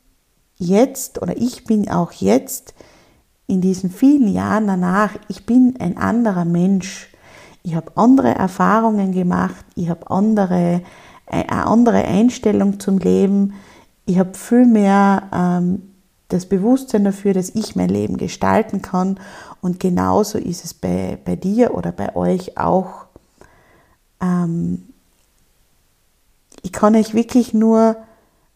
jetzt 0.60 1.20
oder 1.20 1.36
ich 1.36 1.64
bin 1.64 1.90
auch 1.90 2.12
jetzt 2.12 2.74
in 3.48 3.60
diesen 3.60 3.90
vielen 3.90 4.28
Jahren 4.28 4.68
danach, 4.68 5.16
ich 5.26 5.44
bin 5.44 5.74
ein 5.80 5.96
anderer 5.96 6.44
Mensch. 6.44 7.08
Ich 7.62 7.74
habe 7.74 7.92
andere 7.96 8.34
Erfahrungen 8.34 9.12
gemacht, 9.12 9.64
ich 9.74 9.90
habe 9.90 10.08
andere, 10.08 10.82
äh, 11.26 11.44
eine 11.48 11.66
andere 11.66 12.04
Einstellung 12.04 12.78
zum 12.78 12.98
Leben, 12.98 13.54
ich 14.06 14.18
habe 14.18 14.34
viel 14.34 14.66
mehr 14.66 15.28
ähm, 15.32 15.82
das 16.28 16.46
Bewusstsein 16.46 17.04
dafür, 17.04 17.34
dass 17.34 17.50
ich 17.50 17.76
mein 17.76 17.88
Leben 17.88 18.16
gestalten 18.16 18.82
kann. 18.82 19.18
Und 19.60 19.80
genauso 19.80 20.38
ist 20.38 20.64
es 20.64 20.74
bei, 20.74 21.18
bei 21.24 21.36
dir 21.36 21.74
oder 21.74 21.92
bei 21.92 22.14
euch 22.16 22.56
auch. 22.56 23.06
Ähm, 24.20 24.88
ich 26.62 26.72
kann 26.72 26.94
euch 26.94 27.14
wirklich 27.14 27.52
nur 27.52 27.96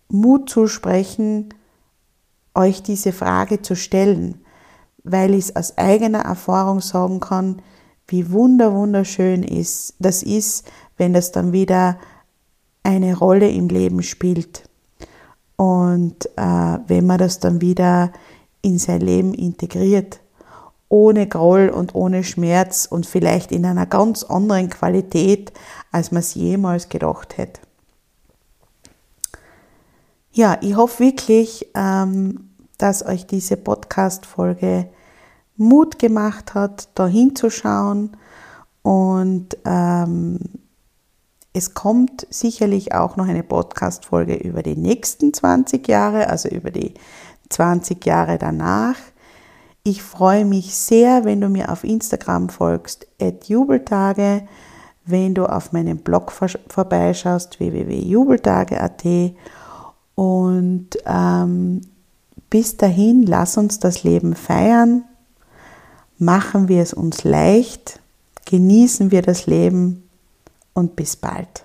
Mut 0.08 0.48
zusprechen, 0.48 1.52
euch 2.54 2.82
diese 2.82 3.12
Frage 3.12 3.62
zu 3.62 3.76
stellen 3.76 4.44
weil 5.04 5.34
ich 5.34 5.44
es 5.44 5.56
aus 5.56 5.78
eigener 5.78 6.20
Erfahrung 6.20 6.80
sagen 6.80 7.20
kann, 7.20 7.62
wie 8.08 8.32
wunder 8.32 8.74
wunderschön 8.74 9.42
ist 9.42 9.94
das 9.98 10.22
ist, 10.22 10.66
wenn 10.96 11.12
das 11.12 11.30
dann 11.30 11.52
wieder 11.52 11.98
eine 12.82 13.16
Rolle 13.16 13.50
im 13.50 13.68
Leben 13.68 14.02
spielt 14.02 14.68
und 15.56 16.26
äh, 16.36 16.78
wenn 16.86 17.06
man 17.06 17.18
das 17.18 17.38
dann 17.38 17.60
wieder 17.60 18.12
in 18.62 18.78
sein 18.78 19.00
Leben 19.00 19.34
integriert, 19.34 20.20
ohne 20.88 21.26
Groll 21.26 21.68
und 21.68 21.94
ohne 21.94 22.24
Schmerz 22.24 22.86
und 22.90 23.06
vielleicht 23.06 23.52
in 23.52 23.64
einer 23.64 23.86
ganz 23.86 24.22
anderen 24.22 24.70
Qualität, 24.70 25.52
als 25.92 26.12
man 26.12 26.20
es 26.20 26.34
jemals 26.34 26.88
gedacht 26.88 27.36
hätte. 27.36 27.60
Ja, 30.36 30.58
ich 30.62 30.74
hoffe 30.74 30.98
wirklich, 31.04 31.68
ähm, 31.76 32.50
dass 32.76 33.06
euch 33.06 33.24
diese 33.24 33.56
Podcast-Folge 33.56 34.88
Mut 35.56 36.00
gemacht 36.00 36.54
hat, 36.54 36.88
da 36.96 37.06
hinzuschauen. 37.06 38.16
Und 38.82 39.56
ähm, 39.64 40.40
es 41.52 41.74
kommt 41.74 42.26
sicherlich 42.30 42.92
auch 42.92 43.16
noch 43.16 43.28
eine 43.28 43.44
Podcast-Folge 43.44 44.34
über 44.34 44.64
die 44.64 44.74
nächsten 44.74 45.32
20 45.32 45.86
Jahre, 45.86 46.28
also 46.28 46.48
über 46.48 46.72
die 46.72 46.94
20 47.50 48.04
Jahre 48.04 48.36
danach. 48.36 48.96
Ich 49.84 50.02
freue 50.02 50.44
mich 50.44 50.74
sehr, 50.74 51.24
wenn 51.24 51.40
du 51.40 51.48
mir 51.48 51.70
auf 51.70 51.84
Instagram 51.84 52.48
folgst, 52.48 53.06
at 53.22 53.44
Jubeltage, 53.44 54.48
wenn 55.06 55.32
du 55.36 55.46
auf 55.46 55.70
meinem 55.70 55.98
Blog 55.98 56.32
vorbeischaust, 56.32 57.60
www.jubeltage.at. 57.60 59.04
Und 60.14 60.90
ähm, 61.06 61.80
bis 62.50 62.76
dahin, 62.76 63.24
lass 63.24 63.56
uns 63.56 63.78
das 63.78 64.04
Leben 64.04 64.34
feiern, 64.34 65.04
machen 66.18 66.68
wir 66.68 66.82
es 66.82 66.94
uns 66.94 67.24
leicht, 67.24 68.00
genießen 68.46 69.10
wir 69.10 69.22
das 69.22 69.46
Leben. 69.46 70.00
Und 70.72 70.96
bis 70.96 71.14
bald. 71.14 71.63